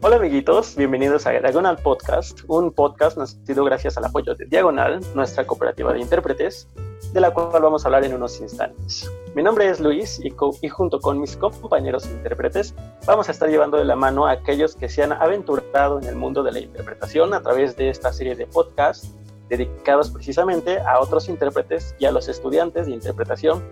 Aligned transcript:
Hola 0.00 0.14
amiguitos, 0.14 0.76
bienvenidos 0.76 1.26
a 1.26 1.32
Diagonal 1.32 1.76
Podcast, 1.76 2.42
un 2.46 2.70
podcast 2.70 3.18
nacido 3.18 3.64
gracias 3.64 3.98
al 3.98 4.04
apoyo 4.04 4.32
de 4.36 4.46
Diagonal, 4.46 5.00
nuestra 5.16 5.44
cooperativa 5.44 5.92
de 5.92 5.98
intérpretes, 5.98 6.68
de 7.12 7.20
la 7.20 7.34
cual 7.34 7.60
vamos 7.60 7.84
a 7.84 7.88
hablar 7.88 8.04
en 8.04 8.14
unos 8.14 8.40
instantes. 8.40 9.10
Mi 9.34 9.42
nombre 9.42 9.68
es 9.68 9.80
Luis 9.80 10.20
y, 10.22 10.32
y, 10.62 10.68
junto 10.68 11.00
con 11.00 11.18
mis 11.20 11.36
compañeros 11.36 12.06
intérpretes 12.06 12.76
vamos 13.06 13.28
a 13.28 13.32
estar 13.32 13.50
llevando 13.50 13.76
de 13.76 13.86
la 13.86 13.96
mano 13.96 14.28
a 14.28 14.30
aquellos 14.30 14.76
que 14.76 14.88
se 14.88 15.02
han 15.02 15.12
aventurado 15.12 15.98
en 15.98 16.06
el 16.06 16.14
mundo 16.14 16.44
de 16.44 16.52
la 16.52 16.60
interpretación 16.60 17.34
a 17.34 17.42
través 17.42 17.76
de 17.76 17.90
esta 17.90 18.12
serie 18.12 18.36
de 18.36 18.46
podcasts 18.46 19.12
dedicados 19.48 20.12
precisamente 20.12 20.78
a 20.78 21.00
otros 21.00 21.28
intérpretes 21.28 21.96
y 21.98 22.04
a 22.04 22.12
los 22.12 22.28
estudiantes 22.28 22.86
de 22.86 22.92
interpretación 22.92 23.64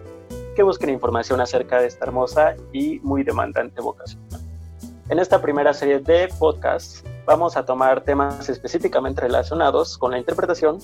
que 0.56 0.64
busquen 0.64 0.90
información 0.90 1.40
acerca 1.40 1.80
de 1.80 1.86
esta 1.86 2.04
hermosa 2.04 2.56
y 2.72 2.98
muy 3.00 3.22
demandante 3.22 3.80
vocación. 3.80 4.45
En 5.08 5.20
esta 5.20 5.40
primera 5.40 5.72
serie 5.72 6.00
de 6.00 6.28
podcasts 6.36 7.04
vamos 7.26 7.56
a 7.56 7.64
tomar 7.64 8.02
temas 8.02 8.48
específicamente 8.48 9.20
relacionados 9.20 9.96
con 9.96 10.10
la 10.10 10.18
interpretación 10.18 10.78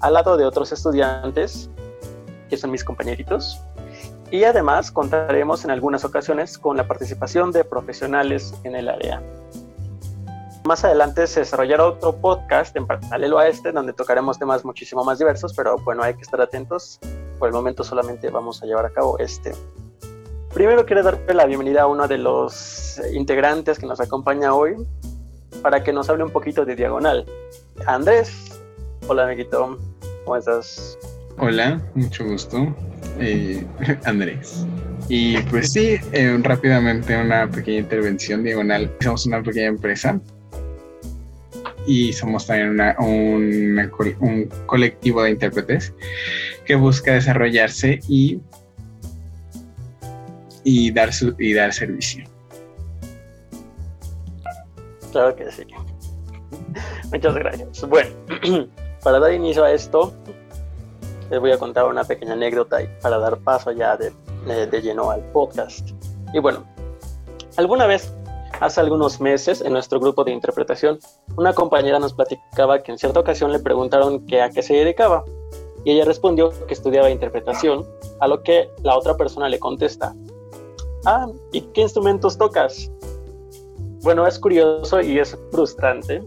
al 0.00 0.14
lado 0.14 0.36
de 0.36 0.44
otros 0.44 0.72
estudiantes, 0.72 1.70
que 2.50 2.56
son 2.56 2.72
mis 2.72 2.82
compañeritos, 2.82 3.60
y 4.32 4.42
además 4.42 4.90
contaremos 4.90 5.64
en 5.64 5.70
algunas 5.70 6.04
ocasiones 6.04 6.58
con 6.58 6.76
la 6.76 6.88
participación 6.88 7.52
de 7.52 7.62
profesionales 7.62 8.52
en 8.64 8.74
el 8.74 8.88
área. 8.88 9.22
Más 10.64 10.84
adelante 10.84 11.28
se 11.28 11.40
desarrollará 11.40 11.86
otro 11.86 12.16
podcast 12.16 12.76
en 12.76 12.84
paralelo 12.84 13.38
a 13.38 13.46
este, 13.46 13.70
donde 13.70 13.92
tocaremos 13.92 14.40
temas 14.40 14.64
muchísimo 14.64 15.04
más 15.04 15.20
diversos, 15.20 15.54
pero 15.54 15.76
bueno, 15.78 16.02
hay 16.02 16.14
que 16.14 16.22
estar 16.22 16.40
atentos. 16.40 16.98
Por 17.38 17.48
el 17.48 17.54
momento 17.54 17.84
solamente 17.84 18.28
vamos 18.28 18.60
a 18.60 18.66
llevar 18.66 18.86
a 18.86 18.90
cabo 18.90 19.18
este. 19.20 19.52
Primero 20.54 20.86
quiero 20.86 21.02
darle 21.02 21.34
la 21.34 21.44
bienvenida 21.46 21.82
a 21.82 21.86
uno 21.86 22.08
de 22.08 22.18
los 22.18 23.00
integrantes 23.12 23.78
que 23.78 23.86
nos 23.86 24.00
acompaña 24.00 24.54
hoy 24.54 24.76
para 25.62 25.82
que 25.84 25.92
nos 25.92 26.08
hable 26.08 26.24
un 26.24 26.30
poquito 26.30 26.64
de 26.64 26.74
Diagonal. 26.74 27.26
Andrés, 27.86 28.58
hola 29.06 29.24
amiguito, 29.24 29.78
¿cómo 30.24 30.36
estás? 30.36 30.98
Hola, 31.38 31.80
mucho 31.94 32.24
gusto, 32.24 32.74
eh, 33.18 33.64
Andrés. 34.04 34.66
Y 35.08 35.38
pues 35.42 35.72
sí, 35.72 35.96
eh, 36.12 36.38
rápidamente 36.42 37.16
una 37.20 37.48
pequeña 37.48 37.80
intervención 37.80 38.42
Diagonal. 38.42 38.90
Somos 39.00 39.26
una 39.26 39.42
pequeña 39.42 39.66
empresa 39.66 40.18
y 41.86 42.12
somos 42.14 42.46
también 42.46 42.80
un 42.98 44.50
colectivo 44.66 45.22
de 45.22 45.30
intérpretes 45.30 45.92
que 46.64 46.74
busca 46.74 47.12
desarrollarse 47.12 48.00
y 48.08 48.40
y 50.70 50.90
dar, 50.90 51.14
su, 51.14 51.34
y 51.38 51.54
dar 51.54 51.72
servicio. 51.72 52.26
Claro 55.12 55.34
que 55.34 55.50
sí. 55.50 55.64
Muchas 57.10 57.34
gracias. 57.34 57.88
Bueno, 57.88 58.10
para 59.02 59.18
dar 59.18 59.32
inicio 59.32 59.64
a 59.64 59.72
esto, 59.72 60.12
les 61.30 61.40
voy 61.40 61.52
a 61.52 61.58
contar 61.58 61.86
una 61.86 62.04
pequeña 62.04 62.34
anécdota 62.34 62.80
para 63.00 63.16
dar 63.16 63.38
paso 63.38 63.72
ya 63.72 63.96
de, 63.96 64.12
de, 64.66 64.82
lleno 64.82 65.10
al 65.10 65.22
podcast. 65.32 65.88
Y 66.34 66.38
bueno, 66.38 66.66
alguna 67.56 67.86
vez, 67.86 68.12
hace 68.60 68.80
algunos 68.80 69.22
meses, 69.22 69.62
en 69.62 69.72
nuestro 69.72 69.98
grupo 69.98 70.22
de 70.22 70.32
interpretación, 70.32 70.98
una 71.36 71.54
compañera 71.54 71.98
nos 71.98 72.12
platicaba 72.12 72.82
que 72.82 72.92
en 72.92 72.98
cierta 72.98 73.20
ocasión 73.20 73.52
le 73.52 73.60
preguntaron 73.60 74.26
que 74.26 74.42
a 74.42 74.50
qué 74.50 74.60
se 74.60 74.74
dedicaba. 74.74 75.24
Y 75.84 75.92
ella 75.92 76.04
respondió 76.04 76.50
que 76.66 76.74
estudiaba 76.74 77.08
interpretación, 77.08 77.86
a 78.20 78.28
lo 78.28 78.42
que 78.42 78.68
la 78.82 78.98
otra 78.98 79.16
persona 79.16 79.48
le 79.48 79.58
contesta, 79.58 80.14
ah, 81.08 81.26
¿y 81.52 81.62
qué 81.72 81.82
instrumentos 81.82 82.36
tocas? 82.36 82.90
Bueno, 84.02 84.26
es 84.26 84.38
curioso 84.38 85.00
y 85.00 85.18
es 85.18 85.36
frustrante, 85.50 86.22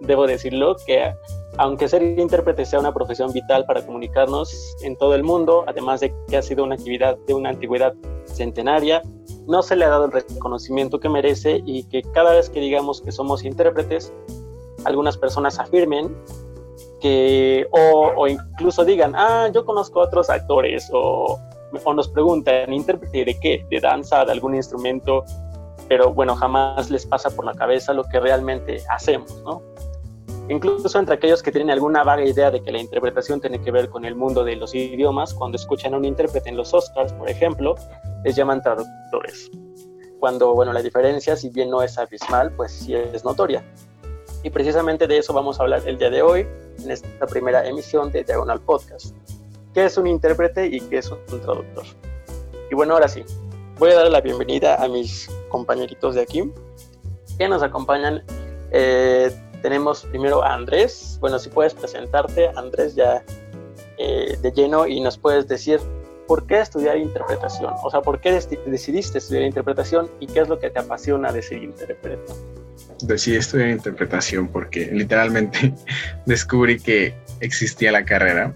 debo 0.00 0.26
decirlo, 0.26 0.76
que 0.86 1.14
aunque 1.56 1.88
ser 1.88 2.02
intérprete 2.02 2.64
sea 2.64 2.80
una 2.80 2.92
profesión 2.92 3.32
vital 3.32 3.64
para 3.64 3.86
comunicarnos 3.86 4.76
en 4.82 4.96
todo 4.96 5.14
el 5.14 5.22
mundo, 5.22 5.64
además 5.68 6.00
de 6.00 6.12
que 6.28 6.36
ha 6.36 6.42
sido 6.42 6.64
una 6.64 6.74
actividad 6.74 7.16
de 7.26 7.34
una 7.34 7.50
antigüedad 7.50 7.94
centenaria, 8.26 9.02
no 9.46 9.62
se 9.62 9.76
le 9.76 9.84
ha 9.84 9.88
dado 9.88 10.06
el 10.06 10.12
reconocimiento 10.12 10.98
que 10.98 11.08
merece 11.08 11.62
y 11.64 11.84
que 11.84 12.02
cada 12.02 12.32
vez 12.32 12.50
que 12.50 12.60
digamos 12.60 13.00
que 13.00 13.12
somos 13.12 13.44
intérpretes, 13.44 14.12
algunas 14.84 15.16
personas 15.16 15.58
afirmen 15.60 16.14
que, 17.00 17.66
o, 17.70 18.12
o 18.16 18.26
incluso 18.26 18.84
digan, 18.84 19.14
ah, 19.14 19.48
yo 19.54 19.64
conozco 19.64 20.00
a 20.00 20.06
otros 20.06 20.28
actores, 20.28 20.90
o 20.92 21.38
o 21.84 21.94
nos 21.94 22.08
preguntan, 22.08 22.72
¿intérprete 22.72 23.24
de 23.24 23.38
qué? 23.38 23.66
¿De 23.70 23.80
danza? 23.80 24.24
¿De 24.24 24.32
algún 24.32 24.54
instrumento? 24.54 25.24
Pero 25.88 26.12
bueno, 26.12 26.34
jamás 26.36 26.90
les 26.90 27.06
pasa 27.06 27.30
por 27.30 27.44
la 27.44 27.54
cabeza 27.54 27.92
lo 27.92 28.04
que 28.04 28.20
realmente 28.20 28.82
hacemos, 28.88 29.42
¿no? 29.44 29.62
Incluso 30.48 30.98
entre 30.98 31.14
aquellos 31.14 31.42
que 31.42 31.50
tienen 31.50 31.70
alguna 31.70 32.04
vaga 32.04 32.24
idea 32.24 32.50
de 32.50 32.62
que 32.62 32.70
la 32.70 32.78
interpretación 32.78 33.40
tiene 33.40 33.60
que 33.60 33.70
ver 33.70 33.88
con 33.88 34.04
el 34.04 34.14
mundo 34.14 34.44
de 34.44 34.56
los 34.56 34.74
idiomas, 34.74 35.32
cuando 35.32 35.56
escuchan 35.56 35.94
a 35.94 35.96
un 35.96 36.04
intérprete 36.04 36.50
en 36.50 36.56
los 36.56 36.74
Oscars, 36.74 37.12
por 37.14 37.30
ejemplo, 37.30 37.74
les 38.24 38.36
llaman 38.36 38.62
traductores. 38.62 39.50
Cuando, 40.20 40.54
bueno, 40.54 40.72
la 40.72 40.82
diferencia, 40.82 41.36
si 41.36 41.48
bien 41.48 41.70
no 41.70 41.82
es 41.82 41.96
abismal, 41.98 42.52
pues 42.52 42.72
sí 42.72 42.94
es 42.94 43.24
notoria. 43.24 43.64
Y 44.42 44.50
precisamente 44.50 45.06
de 45.06 45.18
eso 45.18 45.32
vamos 45.32 45.58
a 45.58 45.62
hablar 45.62 45.82
el 45.86 45.96
día 45.96 46.10
de 46.10 46.20
hoy, 46.20 46.46
en 46.82 46.90
esta 46.90 47.26
primera 47.26 47.66
emisión 47.66 48.10
de 48.10 48.24
Diagonal 48.24 48.60
Podcast 48.60 49.14
qué 49.74 49.84
es 49.84 49.98
un 49.98 50.06
intérprete 50.06 50.66
y 50.66 50.80
qué 50.80 50.98
es 50.98 51.10
un 51.10 51.40
traductor. 51.40 51.84
Y 52.70 52.74
bueno, 52.74 52.94
ahora 52.94 53.08
sí, 53.08 53.24
voy 53.78 53.90
a 53.90 53.96
dar 53.96 54.10
la 54.10 54.20
bienvenida 54.20 54.76
a 54.76 54.88
mis 54.88 55.28
compañeritos 55.48 56.14
de 56.14 56.22
aquí 56.22 56.50
que 57.36 57.48
nos 57.48 57.62
acompañan. 57.62 58.22
Eh, 58.70 59.30
tenemos 59.62 60.04
primero 60.06 60.44
a 60.44 60.54
Andrés. 60.54 61.18
Bueno, 61.20 61.38
si 61.40 61.50
puedes 61.50 61.74
presentarte, 61.74 62.50
Andrés, 62.56 62.94
ya 62.94 63.24
eh, 63.98 64.38
de 64.40 64.52
lleno 64.52 64.86
y 64.86 65.00
nos 65.00 65.18
puedes 65.18 65.48
decir 65.48 65.80
por 66.28 66.46
qué 66.46 66.60
estudiar 66.60 66.96
interpretación. 66.96 67.74
O 67.82 67.90
sea, 67.90 68.00
por 68.00 68.20
qué 68.20 68.40
decidiste 68.66 69.18
estudiar 69.18 69.42
interpretación 69.44 70.08
y 70.20 70.28
qué 70.28 70.40
es 70.40 70.48
lo 70.48 70.58
que 70.58 70.70
te 70.70 70.78
apasiona 70.78 71.32
de 71.32 71.42
ser 71.42 71.62
intérprete. 71.62 72.32
Decidí 73.02 73.36
estudiar 73.36 73.70
interpretación 73.70 74.48
porque 74.48 74.86
literalmente 74.92 75.74
descubrí 76.26 76.78
que 76.78 77.14
existía 77.40 77.90
la 77.90 78.04
carrera 78.04 78.54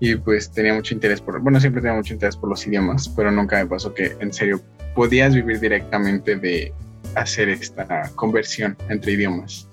y 0.00 0.16
pues 0.16 0.50
tenía 0.50 0.74
mucho 0.74 0.94
interés 0.94 1.20
por, 1.20 1.40
bueno, 1.40 1.60
siempre 1.60 1.82
tenía 1.82 1.96
mucho 1.96 2.14
interés 2.14 2.36
por 2.36 2.48
los 2.48 2.66
idiomas, 2.66 3.08
pero 3.10 3.30
nunca 3.30 3.62
me 3.62 3.66
pasó 3.66 3.92
que 3.92 4.16
en 4.18 4.32
serio 4.32 4.60
podías 4.94 5.34
vivir 5.34 5.60
directamente 5.60 6.36
de 6.36 6.72
hacer 7.14 7.50
esta 7.50 8.10
conversión 8.14 8.76
entre 8.88 9.12
idiomas. 9.12 9.68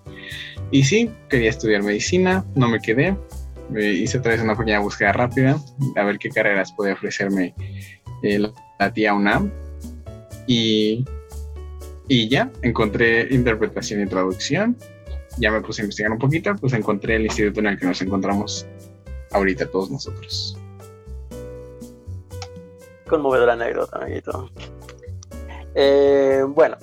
Y 0.70 0.84
sí, 0.84 1.10
quería 1.30 1.50
estudiar 1.50 1.82
medicina, 1.82 2.46
no 2.56 2.68
me 2.68 2.82
quedé, 2.82 3.16
me 3.70 3.86
hice 3.86 4.18
otra 4.18 4.34
vez 4.34 4.42
una 4.42 4.56
pequeña 4.56 4.80
búsqueda 4.80 5.14
rápida, 5.14 5.58
a 5.96 6.04
ver 6.04 6.20
qué 6.20 6.30
carreras 6.30 6.74
podía 6.74 6.94
ofrecerme 6.94 7.56
eh, 8.22 8.40
la 8.80 8.94
tía 8.94 9.14
UNAM. 9.14 9.50
Y, 10.46 11.06
y 12.10 12.28
ya, 12.28 12.52
encontré 12.62 13.34
interpretación 13.34 14.02
y 14.02 14.08
traducción, 14.08 14.78
ya 15.40 15.52
me 15.52 15.62
puse 15.62 15.82
a 15.82 15.86
investigar 15.86 16.12
un 16.12 16.20
poquito, 16.20 16.54
pues 16.56 16.74
encontré 16.74 17.16
el 17.16 17.26
instituto 17.26 17.62
en 17.62 17.68
el 17.68 17.80
que 17.80 17.86
nos 17.86 18.02
encontramos 18.02 18.66
ahorita 19.32 19.70
todos 19.70 19.90
nosotros. 19.90 20.58
Conmovedora 23.10 23.54
anécdota, 23.54 23.98
amiguito. 23.98 24.50
Eh, 25.76 26.44
bueno, 26.48 26.78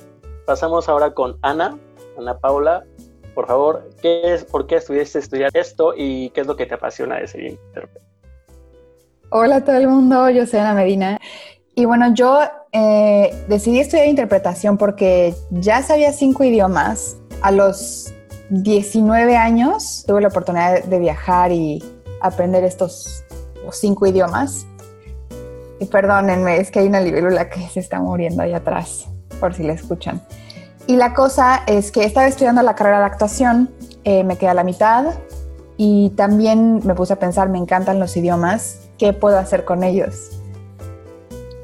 pasamos 0.47 0.89
ahora 0.89 1.13
con 1.13 1.37
Ana, 1.43 1.79
Ana 2.19 2.39
Paula. 2.39 2.85
Por 3.35 3.47
favor, 3.47 3.91
¿qué 4.01 4.35
es, 4.35 4.45
¿por 4.45 4.67
qué 4.67 4.77
estudiaste 4.77 5.19
estudiar 5.19 5.51
esto 5.55 5.93
y 5.97 6.31
qué 6.31 6.43
es 6.43 6.47
lo 6.47 6.57
que 6.57 6.67
te 6.67 6.75
apasiona 6.75 7.17
de 7.17 7.27
ser 7.27 7.43
intérprete? 7.43 8.07
Hola 9.31 9.57
a 9.57 9.65
todo 9.65 9.77
el 9.77 9.89
mundo, 9.89 10.31
yo 10.31 10.47
soy 10.47 10.61
Ana 10.61 10.75
Medina. 10.75 11.19
Y 11.75 11.87
bueno, 11.87 12.15
yo 12.15 12.39
eh, 12.73 13.35
decidí 13.49 13.81
estudiar 13.81 14.07
interpretación 14.07 14.79
porque 14.79 15.35
ya 15.51 15.83
sabía 15.83 16.13
cinco 16.13 16.45
idiomas. 16.45 17.17
A 17.43 17.51
los 17.51 18.15
19 18.51 19.37
años 19.37 20.05
tuve 20.07 20.21
la 20.21 20.29
oportunidad 20.29 20.85
de 20.85 20.99
viajar 20.99 21.51
y 21.51 21.83
aprender 22.25 22.65
estos 22.65 23.25
cinco 23.71 24.07
idiomas. 24.07 24.67
Y 25.79 25.87
perdónenme, 25.87 26.59
es 26.59 26.71
que 26.71 26.81
hay 26.81 26.87
una 26.87 27.01
libélula 27.01 27.51
que 27.51 27.69
se 27.69 27.81
está 27.81 28.01
muriendo 28.01 28.43
ahí 28.43 28.53
atrás, 28.53 29.07
por 29.41 29.55
si 29.55 29.63
la 29.63 29.75
escuchan. 29.75 30.23
Y 30.87 30.97
la 30.97 31.15
cosa 31.15 31.63
es 31.67 31.91
que 31.91 32.05
estaba 32.05 32.27
estudiando 32.27 32.63
la 32.63 32.75
carrera 32.75 33.01
de 33.01 33.07
actuación, 33.07 33.71
eh, 34.05 34.25
me 34.25 34.37
quedé 34.37 34.51
a 34.51 34.55
la 34.55 34.65
mitad 34.65 35.15
y 35.77 36.11
también 36.11 36.81
me 36.85 36.95
puse 36.95 37.15
a 37.15 37.17
pensar, 37.17 37.49
me 37.49 37.59
encantan 37.59 37.99
los 37.99 38.17
idiomas, 38.17 38.89
¿qué 38.99 39.13
puedo 39.13 39.39
hacer 39.39 39.65
con 39.65 39.83
ellos? 39.83 40.31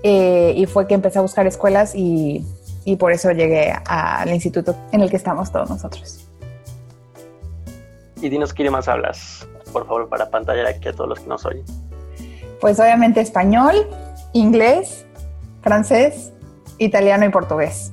Eh, 0.02 0.54
y 0.56 0.66
fue 0.66 0.86
que 0.86 0.94
empecé 0.94 1.18
a 1.18 1.22
buscar 1.22 1.46
escuelas 1.46 1.94
y, 1.94 2.44
y 2.84 2.96
por 2.96 3.12
eso 3.12 3.30
llegué 3.30 3.72
al 3.86 4.30
instituto 4.30 4.74
en 4.92 5.02
el 5.02 5.10
que 5.10 5.16
estamos 5.16 5.52
todos 5.52 5.68
nosotros. 5.68 6.26
Y 8.20 8.28
dinos 8.28 8.52
qué 8.52 8.68
más 8.70 8.88
hablas 8.88 9.46
por 9.70 9.86
favor, 9.86 10.08
para 10.08 10.30
pantalla 10.30 10.68
aquí 10.68 10.88
a 10.88 10.92
todos 10.92 11.08
los 11.08 11.20
que 11.20 11.26
nos 11.26 11.44
oyen? 11.46 11.64
Pues 12.60 12.78
obviamente 12.78 13.20
español, 13.20 13.88
inglés, 14.32 15.06
francés, 15.62 16.32
italiano 16.78 17.24
y 17.24 17.30
portugués. 17.30 17.92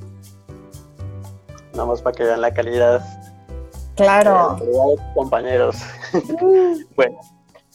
Vamos 1.76 2.02
para 2.02 2.16
que 2.16 2.24
vean 2.24 2.42
la 2.42 2.54
calidad. 2.54 3.02
Claro. 3.96 4.58
compañeros. 5.16 5.78
bueno, 6.96 7.18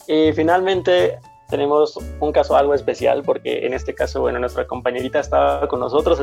y 0.07 0.33
finalmente 0.33 1.19
tenemos 1.49 1.99
un 2.21 2.33
caso 2.33 2.57
algo 2.57 2.75
especial 2.75 3.23
porque 3.25 3.67
en 3.67 3.75
este 3.75 3.95
caso, 3.95 4.21
bueno, 4.21 4.39
nuestra 4.39 4.67
compañerita 4.67 5.21
estaba 5.21 5.69
con 5.69 5.81
nosotros 5.81 6.21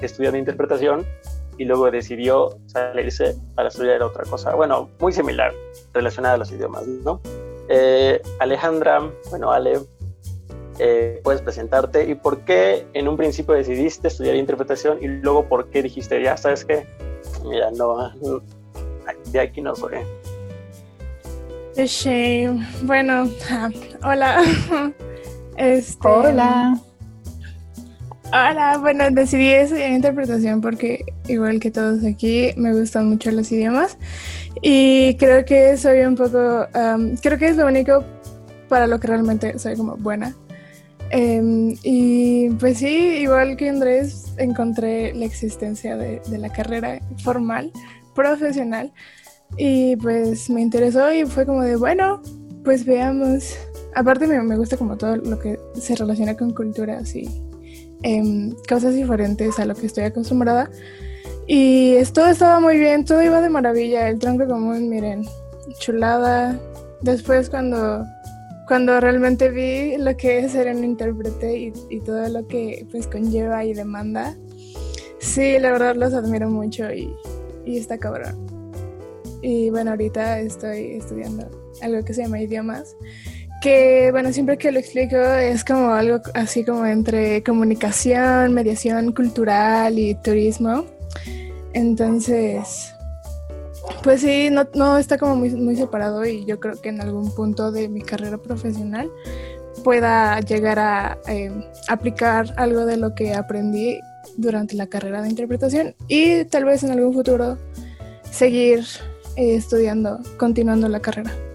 estudiando 0.00 0.38
interpretación 0.38 1.06
y 1.58 1.64
luego 1.64 1.90
decidió 1.90 2.58
salirse 2.66 3.36
para 3.54 3.68
estudiar 3.68 4.02
otra 4.02 4.24
cosa, 4.24 4.54
bueno, 4.54 4.88
muy 5.00 5.12
similar, 5.12 5.52
relacionada 5.92 6.34
a 6.34 6.38
los 6.38 6.50
idiomas, 6.50 6.86
¿no? 6.86 7.20
Eh, 7.68 8.22
Alejandra, 8.38 9.10
bueno, 9.30 9.50
Ale, 9.50 9.80
eh, 10.78 11.20
puedes 11.24 11.42
presentarte 11.42 12.08
y 12.08 12.14
por 12.14 12.44
qué 12.44 12.86
en 12.94 13.08
un 13.08 13.16
principio 13.16 13.54
decidiste 13.54 14.08
estudiar 14.08 14.36
interpretación 14.36 14.98
y 15.02 15.08
luego 15.08 15.48
por 15.48 15.68
qué 15.68 15.82
dijiste, 15.82 16.22
ya 16.22 16.36
sabes 16.36 16.64
que, 16.64 16.86
mira, 17.44 17.70
no, 17.72 18.12
de 19.26 19.40
aquí 19.40 19.60
no 19.60 19.74
soy. 19.74 19.96
Shame. 21.74 22.66
Bueno, 22.82 23.28
hola. 24.02 24.42
Este, 25.56 26.06
hola. 26.06 26.80
Hola, 28.30 28.76
bueno, 28.78 29.04
decidí 29.10 29.48
estudiar 29.48 29.90
interpretación 29.90 30.60
porque 30.60 31.02
igual 31.28 31.60
que 31.60 31.70
todos 31.70 32.04
aquí 32.04 32.50
me 32.58 32.78
gustan 32.78 33.08
mucho 33.08 33.30
los 33.30 33.50
idiomas 33.50 33.96
y 34.60 35.16
creo 35.16 35.46
que 35.46 35.78
soy 35.78 36.00
un 36.00 36.14
poco, 36.14 36.66
creo 37.22 37.38
que 37.38 37.48
es 37.48 37.56
lo 37.56 37.66
único 37.66 38.04
para 38.68 38.86
lo 38.86 39.00
que 39.00 39.06
realmente 39.06 39.58
soy 39.58 39.76
como 39.76 39.96
buena. 39.96 40.34
Em, 41.10 41.74
y 41.82 42.50
pues 42.50 42.78
sí, 42.78 43.16
igual 43.22 43.56
que 43.56 43.70
Andrés, 43.70 44.34
encontré 44.36 45.14
la 45.14 45.24
existencia 45.24 45.96
de, 45.96 46.20
de 46.28 46.36
la 46.36 46.50
carrera 46.50 47.00
formal, 47.24 47.72
profesional, 48.14 48.92
y 49.56 49.96
pues 49.96 50.50
me 50.50 50.60
interesó 50.60 51.10
y 51.10 51.24
fue 51.24 51.46
como 51.46 51.62
de, 51.62 51.76
bueno, 51.76 52.20
pues 52.62 52.84
veamos. 52.84 53.56
Aparte 53.94 54.26
me, 54.26 54.42
me 54.42 54.58
gusta 54.58 54.76
como 54.76 54.98
todo 54.98 55.16
lo 55.16 55.38
que 55.38 55.58
se 55.80 55.96
relaciona 55.96 56.36
con 56.36 56.52
culturas 56.52 57.16
y 57.16 57.47
em, 58.02 58.54
cosas 58.68 58.94
diferentes 58.94 59.58
a 59.58 59.64
lo 59.64 59.74
que 59.74 59.86
estoy 59.86 60.04
acostumbrada. 60.04 60.70
Y 61.46 62.02
todo 62.12 62.26
estaba 62.26 62.60
muy 62.60 62.78
bien, 62.78 63.04
todo 63.04 63.22
iba 63.22 63.40
de 63.40 63.48
maravilla. 63.48 64.08
El 64.08 64.18
tronco 64.18 64.46
común, 64.46 64.88
miren, 64.88 65.24
chulada. 65.78 66.58
Después 67.00 67.48
cuando, 67.48 68.04
cuando 68.66 69.00
realmente 69.00 69.50
vi 69.50 69.96
lo 69.96 70.16
que 70.16 70.40
es 70.40 70.52
ser 70.52 70.74
un 70.74 70.84
intérprete 70.84 71.56
y, 71.56 71.72
y 71.88 72.00
todo 72.00 72.28
lo 72.28 72.46
que 72.46 72.86
pues 72.90 73.06
conlleva 73.06 73.64
y 73.64 73.72
demanda, 73.72 74.36
sí, 75.18 75.58
la 75.58 75.72
verdad 75.72 75.96
los 75.96 76.12
admiro 76.12 76.50
mucho 76.50 76.92
y, 76.92 77.14
y 77.64 77.78
está 77.78 77.98
cabrón. 77.98 78.36
Y 79.42 79.70
bueno, 79.70 79.92
ahorita 79.92 80.40
estoy 80.40 80.92
estudiando 80.92 81.48
algo 81.80 82.04
que 82.04 82.12
se 82.12 82.22
llama 82.22 82.40
idiomas, 82.40 82.96
que 83.60 84.10
bueno, 84.12 84.32
siempre 84.32 84.56
que 84.56 84.72
lo 84.72 84.78
explico 84.78 85.16
es 85.16 85.64
como 85.64 85.90
algo 85.90 86.20
así 86.34 86.64
como 86.64 86.86
entre 86.86 87.42
comunicación, 87.42 88.54
mediación 88.54 89.12
cultural 89.12 89.98
y 89.98 90.14
turismo. 90.14 90.84
Entonces, 91.72 92.94
pues 94.02 94.20
sí, 94.20 94.48
no, 94.50 94.66
no 94.74 94.98
está 94.98 95.18
como 95.18 95.36
muy, 95.36 95.50
muy 95.50 95.76
separado 95.76 96.24
y 96.24 96.44
yo 96.44 96.60
creo 96.60 96.80
que 96.80 96.88
en 96.88 97.00
algún 97.00 97.34
punto 97.34 97.72
de 97.72 97.88
mi 97.88 98.02
carrera 98.02 98.38
profesional 98.38 99.10
pueda 99.84 100.40
llegar 100.40 100.78
a 100.78 101.18
eh, 101.26 101.52
aplicar 101.88 102.52
algo 102.56 102.84
de 102.86 102.96
lo 102.96 103.14
que 103.14 103.34
aprendí 103.34 104.00
durante 104.36 104.74
la 104.74 104.86
carrera 104.86 105.22
de 105.22 105.28
interpretación 105.28 105.94
y 106.08 106.44
tal 106.44 106.64
vez 106.64 106.82
en 106.82 106.92
algún 106.92 107.14
futuro 107.14 107.58
seguir 108.30 108.84
eh, 109.36 109.54
estudiando, 109.54 110.20
continuando 110.36 110.88
la 110.88 111.00
carrera. 111.00 111.47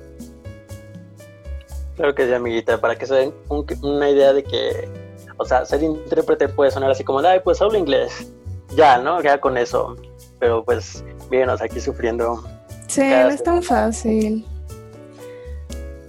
Claro 1.95 2.15
que 2.15 2.25
sí, 2.25 2.33
amiguita, 2.33 2.79
para 2.79 2.95
que 2.95 3.05
se 3.05 3.15
den 3.15 3.33
una 3.81 4.09
idea 4.09 4.33
de 4.33 4.43
que, 4.43 4.89
o 5.37 5.45
sea, 5.45 5.65
ser 5.65 5.83
intérprete 5.83 6.47
puede 6.47 6.71
sonar 6.71 6.89
así 6.91 7.03
como, 7.03 7.19
ay, 7.19 7.39
pues 7.43 7.61
hablo 7.61 7.77
inglés, 7.77 8.31
ya, 8.75 8.97
¿no? 8.97 9.21
Ya 9.21 9.39
con 9.39 9.57
eso, 9.57 9.95
pero 10.39 10.63
pues, 10.63 11.03
mírenos 11.29 11.61
aquí 11.61 11.79
sufriendo. 11.79 12.43
Sí, 12.87 13.01
no 13.01 13.29
es 13.29 13.43
tan 13.43 13.61
fácil. 13.61 14.45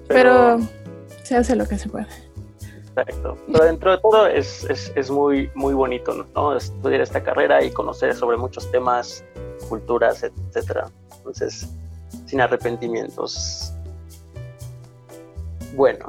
Pero, 0.08 0.58
se 1.22 1.36
hace 1.36 1.56
lo 1.56 1.66
que 1.66 1.78
se 1.78 1.88
puede. 1.88 2.06
Exacto. 2.96 3.36
Pero 3.52 3.64
dentro 3.64 3.90
de 3.90 3.98
todo 3.98 4.26
es, 4.26 4.64
es, 4.64 4.92
es, 4.94 5.10
muy, 5.10 5.50
muy 5.54 5.74
bonito, 5.74 6.26
¿no? 6.34 6.56
Estudiar 6.56 7.00
esta 7.00 7.22
carrera 7.22 7.62
y 7.62 7.70
conocer 7.70 8.14
sobre 8.14 8.36
muchos 8.36 8.70
temas, 8.70 9.24
culturas, 9.68 10.22
etcétera. 10.22 10.90
Entonces, 11.16 11.68
sin 12.26 12.40
arrepentimientos. 12.40 13.73
Bueno, 15.74 16.06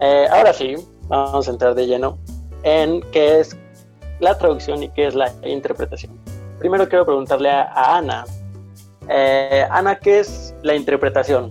eh, 0.00 0.26
ahora 0.30 0.52
sí, 0.54 0.76
vamos 1.08 1.46
a 1.46 1.50
entrar 1.50 1.74
de 1.74 1.86
lleno 1.86 2.18
en 2.62 3.02
qué 3.12 3.40
es 3.40 3.56
la 4.18 4.36
traducción 4.38 4.82
y 4.82 4.88
qué 4.90 5.06
es 5.06 5.14
la 5.14 5.30
interpretación. 5.44 6.18
Primero 6.58 6.88
quiero 6.88 7.04
preguntarle 7.04 7.50
a, 7.50 7.96
Ana. 7.96 8.24
Eh, 9.08 9.66
Ana, 9.70 9.98
¿qué 9.98 10.20
es 10.20 10.54
la 10.62 10.74
interpretación? 10.74 11.50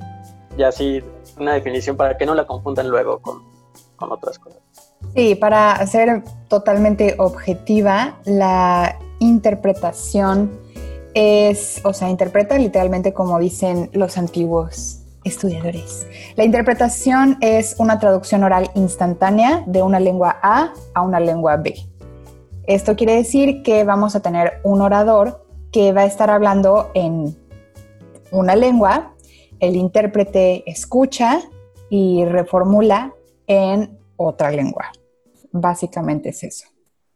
Y 0.58 0.64
así 0.64 1.04
una 1.38 1.54
definición 1.54 1.96
para 1.96 2.18
que 2.18 2.26
no 2.26 2.34
la 2.34 2.48
confundan 2.48 2.90
luego 2.90 3.20
con, 3.20 3.44
con 3.96 4.12
otras 4.12 4.40
cosas. 4.40 4.60
Sí, 5.16 5.36
para 5.36 5.86
ser 5.86 6.24
totalmente 6.48 7.16
objetiva, 7.20 8.18
la 8.26 8.98
interpretación 9.20 10.60
es, 11.14 11.82
o 11.84 11.94
sea, 11.94 12.10
interpreta 12.10 12.58
literalmente 12.58 13.14
como 13.14 13.38
dicen 13.40 13.90
los 13.94 14.18
antiguos 14.18 14.99
estudiadores. 15.30 16.06
La 16.36 16.44
interpretación 16.44 17.38
es 17.42 17.76
una 17.80 18.00
traducción 18.00 18.44
oral 18.44 18.70
instantánea 18.76 19.64
de 19.66 19.82
una 19.82 20.00
lengua 20.00 20.38
A 20.42 20.74
a 20.94 21.02
una 21.02 21.20
lengua 21.20 21.58
B. 21.58 21.76
Esto 22.68 22.96
quiere 22.96 23.16
decir 23.16 23.64
que 23.64 23.84
vamos 23.84 24.16
a 24.16 24.22
tener 24.22 24.60
un 24.64 24.82
orador 24.82 25.46
que 25.72 25.94
va 25.94 26.02
a 26.02 26.06
estar 26.06 26.30
hablando 26.30 26.92
en 26.94 27.36
una 28.32 28.56
lengua, 28.56 29.16
el 29.60 29.76
intérprete 29.76 30.70
escucha 30.70 31.42
y 31.90 32.26
reformula 32.26 33.14
en 33.48 33.98
otra 34.18 34.52
lengua. 34.52 34.92
Básicamente 35.52 36.30
es 36.30 36.44
eso. 36.44 36.68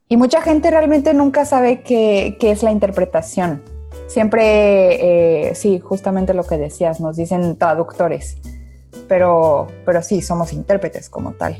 Y 0.08 0.16
mucha 0.16 0.42
gente 0.42 0.70
realmente 0.70 1.14
nunca 1.14 1.44
sabe 1.44 1.82
qué, 1.82 2.36
qué 2.40 2.50
es 2.50 2.62
la 2.62 2.72
interpretación 2.72 3.73
siempre, 4.06 5.48
eh, 5.48 5.54
sí, 5.54 5.80
justamente 5.80 6.34
lo 6.34 6.44
que 6.44 6.58
decías, 6.58 7.00
nos 7.00 7.16
dicen 7.16 7.56
traductores, 7.56 8.36
pero, 9.08 9.68
pero 9.84 10.02
sí, 10.02 10.22
somos 10.22 10.52
intérpretes 10.52 11.08
como 11.08 11.32
tal. 11.32 11.56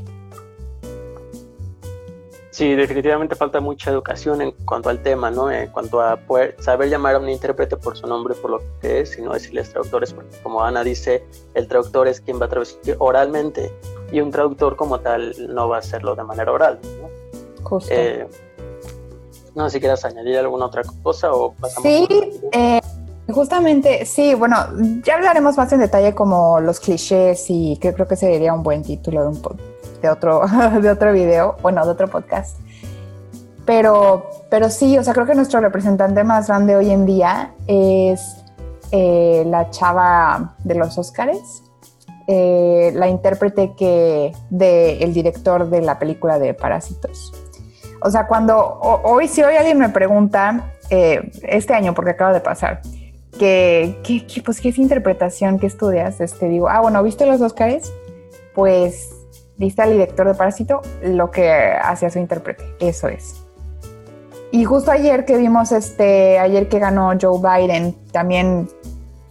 Sí, 2.51 2.77
definitivamente 2.77 3.35
falta 3.35 3.59
mucha 3.61 3.91
educación 3.91 4.41
en 4.41 4.53
cuanto 4.65 4.89
al 4.89 5.03
tema, 5.03 5.29
¿no? 5.29 5.51
En 5.51 5.73
cuanto 5.73 6.01
a 6.01 6.17
poder 6.17 6.55
saber 6.61 6.89
llamar 6.89 7.17
a 7.17 7.19
un 7.19 7.29
intérprete 7.29 7.77
por 7.77 7.97
su 7.97 8.07
nombre, 8.07 8.37
por 8.37 8.49
lo 8.49 8.63
que 8.81 9.01
es, 9.01 9.19
y 9.19 9.23
no 9.23 9.33
decirles 9.33 9.71
traductores, 9.71 10.13
porque 10.13 10.37
como 10.41 10.63
Ana 10.63 10.85
dice, 10.85 11.25
el 11.55 11.67
traductor 11.67 12.07
es 12.07 12.21
quien 12.21 12.41
va 12.41 12.47
a 12.47 12.49
traducir 12.49 12.95
oralmente, 13.01 13.73
y 14.13 14.21
un 14.21 14.31
traductor 14.31 14.77
como 14.77 15.01
tal 15.01 15.35
no 15.53 15.69
va 15.69 15.77
a 15.77 15.79
hacerlo 15.81 16.15
de 16.15 16.23
manera 16.23 16.53
oral, 16.53 16.79
¿no? 17.03 17.09
Justo. 17.65 17.93
Eh, 17.93 18.29
no 19.55 19.69
sé 19.69 19.75
si 19.75 19.81
quieras 19.81 20.05
añadir 20.05 20.39
alguna 20.39 20.67
otra 20.67 20.83
cosa 21.03 21.33
o 21.33 21.53
pasamos. 21.53 21.83
Sí, 21.83 22.09
eh, 22.53 22.81
justamente, 23.33 24.05
sí, 24.05 24.35
bueno, 24.35 24.57
ya 25.05 25.15
hablaremos 25.15 25.57
más 25.57 25.73
en 25.73 25.81
detalle 25.81 26.15
como 26.15 26.61
los 26.61 26.81
clichés 26.81 27.47
y 27.49 27.77
que 27.79 27.95
creo 27.95 28.07
que 28.07 28.17
sería 28.17 28.53
un 28.53 28.63
buen 28.63 28.83
título 28.83 29.23
de, 29.23 29.29
un, 29.29 29.43
de, 30.03 30.09
otro, 30.11 30.43
de 30.83 30.91
otro 30.91 31.13
video, 31.13 31.57
bueno, 31.63 31.85
de 31.85 31.93
otro 31.93 32.09
podcast. 32.09 32.59
Pero, 33.65 34.29
pero 34.51 34.69
sí, 34.69 34.99
o 34.99 35.05
sea, 35.05 35.15
creo 35.15 35.27
que 35.27 35.35
nuestro 35.35 35.61
representante 35.61 36.23
más 36.23 36.49
grande 36.49 36.77
hoy 36.77 36.91
en 36.91 37.07
día 37.07 37.55
es 37.67 38.37
eh, 38.91 39.45
la 39.47 39.71
chava 39.71 40.55
de 40.63 40.75
los 40.75 40.99
Óscares, 40.99 41.63
eh, 42.27 42.93
la 42.95 43.09
intérprete 43.09 43.75
que 43.75 44.33
de 44.51 44.99
el 44.99 45.15
director 45.15 45.69
de 45.71 45.81
la 45.81 45.99
película 45.99 46.39
de 46.39 46.53
Parásitos. 46.53 47.33
O 48.05 48.11
sea, 48.11 48.27
cuando 48.27 48.59
hoy, 48.83 49.29
si 49.29 49.43
hoy 49.43 49.57
alguien 49.57 49.79
me 49.79 49.89
pregunta, 49.89 50.73
eh, 50.91 51.31
este 51.43 51.73
año, 51.73 51.95
porque 51.95 52.11
acaba 52.11 52.35
de 52.35 52.41
pasar, 52.41 52.83
que, 53.39 53.97
pues, 54.45 54.61
¿qué 54.61 54.69
es 54.69 54.77
interpretación? 54.77 55.59
¿Qué 55.59 55.67
estudias? 55.67 56.21
Este, 56.21 56.51
digo, 56.51 56.69
ah, 56.69 56.83
bueno, 56.83 57.03
¿viste 57.03 57.25
los 57.25 57.41
Oscars? 57.41 57.91
Pues, 58.55 59.09
¿viste 59.57 59.81
al 59.81 59.93
director 59.93 60.29
de 60.29 60.35
Parásito? 60.35 60.83
Lo 61.03 61.31
que 61.31 61.51
hacía 61.51 62.11
su 62.11 62.19
intérprete, 62.19 62.75
eso 62.79 63.09
es. 63.09 63.43
Y 64.53 64.65
justo 64.65 64.91
ayer 64.91 65.25
que 65.25 65.39
vimos, 65.39 65.73
este, 65.73 66.39
ayer 66.39 66.69
que 66.69 66.81
ganó 66.81 67.15
Joe 67.19 67.41
Biden, 67.41 67.95
también 68.13 68.69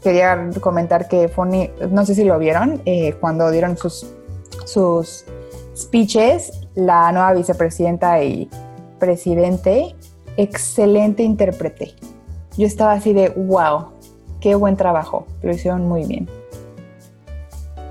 quería 0.01 0.49
comentar 0.61 1.07
que 1.07 1.27
fue, 1.27 1.71
no 1.91 2.05
sé 2.07 2.15
si 2.15 2.23
lo 2.23 2.39
vieron, 2.39 2.81
eh, 2.85 3.13
cuando 3.21 3.51
dieron 3.51 3.77
sus, 3.77 4.07
sus 4.65 5.25
speeches, 5.77 6.62
la 6.75 7.11
nueva 7.11 7.33
vicepresidenta 7.33 8.23
y 8.23 8.49
presidente, 8.99 9.95
excelente 10.37 11.23
intérprete. 11.23 11.93
yo 12.57 12.65
estaba 12.67 12.93
así 12.93 13.13
de, 13.13 13.29
wow, 13.29 13.87
qué 14.39 14.55
buen 14.55 14.77
trabajo, 14.77 15.25
lo 15.41 15.51
hicieron 15.51 15.87
muy 15.87 16.05
bien. 16.05 16.27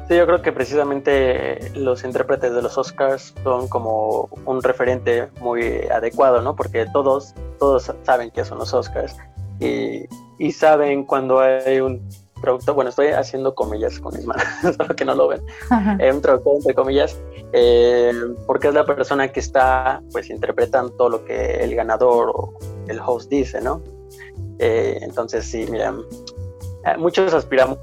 Sí, 0.09 0.17
yo 0.17 0.27
creo 0.27 0.43
que 0.43 0.53
precisamente 0.53 1.71
los 1.75 2.05
intérpretes 2.05 2.53
de 2.53 2.61
los 2.61 2.77
Oscars 2.77 3.35
son 3.43 3.69
como 3.69 4.29
un 4.45 4.63
referente 4.63 5.29
muy 5.41 5.63
adecuado, 5.89 6.43
¿no? 6.43 6.57
Porque 6.57 6.87
todos, 6.93 7.35
todos 7.59 7.93
saben 8.03 8.31
qué 8.31 8.45
son 8.45 8.59
los 8.59 8.75
Oscars 8.75 9.17
y, 9.61 10.05
y 10.39 10.53
saben 10.53 11.05
cuando 11.05 11.41
hay 11.41 11.81
un 11.81 12.03
traductor, 12.43 12.75
bueno, 12.75 12.91
estoy 12.91 13.09
haciendo 13.09 13.55
comillas 13.55 13.99
con 13.99 14.15
mis 14.15 14.27
manos, 14.27 14.45
solo 14.77 14.95
que 14.95 15.05
no 15.05 15.15
lo 15.15 15.29
ven, 15.29 15.43
eh, 15.99 16.13
un 16.13 16.21
traductor 16.21 16.57
entre 16.57 16.75
comillas, 16.75 17.19
eh, 17.53 18.13
porque 18.47 18.69
es 18.69 18.75
la 18.75 18.85
persona 18.85 19.29
que 19.29 19.41
está 19.41 20.03
pues 20.13 20.29
interpretando 20.29 20.93
todo 20.93 21.09
lo 21.09 21.25
que 21.25 21.65
el 21.65 21.75
ganador 21.75 22.31
o 22.35 22.59
el 22.89 23.01
host 23.01 23.31
dice, 23.31 23.61
¿no? 23.61 23.83
Eh, 24.59 24.99
entonces 25.01 25.47
sí, 25.47 25.67
miren, 25.71 26.03
muchos 26.99 27.33
aspiramos 27.33 27.79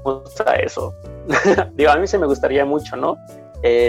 a 0.46 0.54
eso. 0.54 0.94
Digo, 1.74 1.90
a 1.90 1.96
mí 1.96 2.06
se 2.06 2.18
me 2.18 2.26
gustaría 2.26 2.64
mucho, 2.64 2.96
¿no? 2.96 3.16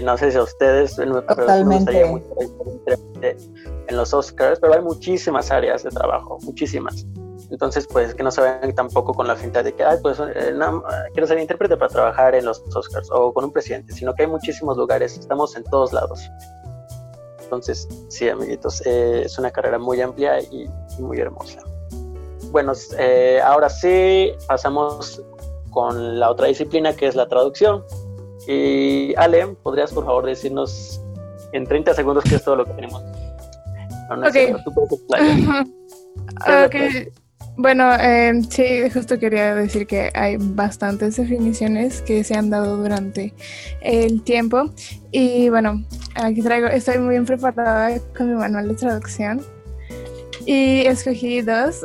no 0.04 0.18
sé 0.18 0.32
si 0.32 0.38
a 0.38 0.44
ustedes, 0.44 0.98
Totalmente. 0.98 1.66
me 1.66 1.76
gustaría 1.78 2.08
mucho 2.08 2.26
en 3.88 3.98
los 3.98 4.14
Oscars, 4.14 4.60
pero 4.60 4.74
hay 4.74 4.82
muchísimas 4.82 5.52
áreas 5.52 5.84
de 5.84 5.92
trabajo, 5.92 6.40
muchísimas. 6.44 7.06
Entonces, 7.52 7.86
pues 7.86 8.16
que 8.16 8.24
no 8.24 8.32
se 8.32 8.40
vayan 8.40 8.74
tampoco 8.74 9.14
con 9.14 9.28
la 9.28 9.36
finta 9.36 9.62
de 9.62 9.74
que, 9.74 9.84
ay, 9.84 9.98
pues 10.02 10.20
eh, 10.20 10.54
quiero 11.12 11.28
ser 11.28 11.38
intérprete 11.38 11.76
para 11.76 11.92
trabajar 11.92 12.34
en 12.34 12.46
los 12.46 12.64
Oscars 12.74 13.10
o 13.12 13.34
con 13.34 13.44
un 13.44 13.52
presidente, 13.52 13.94
sino 13.94 14.16
que 14.16 14.24
hay 14.24 14.30
muchísimos 14.30 14.78
lugares, 14.78 15.18
estamos 15.18 15.56
en 15.58 15.66
todos 15.66 15.92
lados. 15.92 16.32
Entonces, 17.44 17.90
sí, 18.08 18.30
amiguitos, 18.30 18.82
eh, 18.86 19.24
es 19.26 19.38
una 19.38 19.52
carrera 19.52 19.78
muy 19.78 20.00
amplia 20.00 20.40
y, 20.40 20.70
muy 21.00 21.20
hermosa. 21.20 21.62
Bueno, 22.52 22.72
eh, 22.98 23.42
ahora 23.44 23.70
sí, 23.70 24.32
pasamos 24.48 25.22
con 25.72 26.20
la 26.20 26.32
otra 26.32 26.48
disciplina 26.48 26.96
que 26.96 27.08
es 27.08 27.16
la 27.16 27.28
traducción. 27.28 27.84
Y 28.48 29.14
Ale, 29.16 29.46
¿podrías 29.62 29.92
por 29.92 30.06
favor 30.06 30.26
decirnos 30.26 31.02
en 31.52 31.66
30 31.66 31.94
segundos 31.96 32.24
qué 32.24 32.36
es 32.36 32.44
todo 32.46 32.56
lo 32.56 32.66
que 32.66 32.72
tenemos? 32.74 33.04
No, 34.10 34.26
ok. 36.66 37.12
Bueno, 37.58 37.94
eh, 38.00 38.42
sí, 38.50 38.90
justo 38.92 39.20
quería 39.20 39.54
decir 39.56 39.86
que 39.86 40.10
hay 40.14 40.38
bastantes 40.40 41.18
definiciones 41.18 42.02
que 42.02 42.24
se 42.24 42.36
han 42.36 42.50
dado 42.50 42.78
durante 42.78 43.34
el 43.82 44.24
tiempo. 44.24 44.72
Y 45.12 45.50
bueno, 45.50 45.84
aquí 46.16 46.42
traigo, 46.42 46.68
estoy 46.68 47.00
muy 47.00 47.12
bien 47.12 47.26
preparada 47.26 48.00
con 48.18 48.30
mi 48.30 48.36
manual 48.36 48.70
de 48.70 48.76
traducción. 48.76 49.42
Y 50.46 50.82
escogí 50.88 51.42
dos 51.42 51.82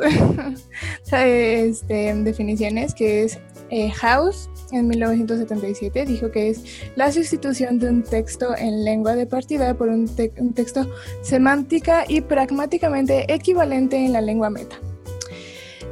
este, 1.11 2.13
definiciones, 2.15 2.93
que 2.93 3.25
es 3.25 3.39
eh, 3.69 3.91
House 3.91 4.49
en 4.71 4.87
1977 4.87 6.05
dijo 6.05 6.31
que 6.31 6.49
es 6.49 6.63
la 6.95 7.11
sustitución 7.11 7.79
de 7.79 7.89
un 7.89 8.03
texto 8.03 8.55
en 8.57 8.83
lengua 8.83 9.15
de 9.15 9.25
partida 9.25 9.73
por 9.73 9.89
un, 9.89 10.09
un 10.37 10.53
texto 10.53 10.87
semántica 11.21 12.05
y 12.07 12.21
pragmáticamente 12.21 13.31
equivalente 13.33 13.97
en 13.97 14.13
la 14.13 14.21
lengua 14.21 14.49
meta. 14.49 14.77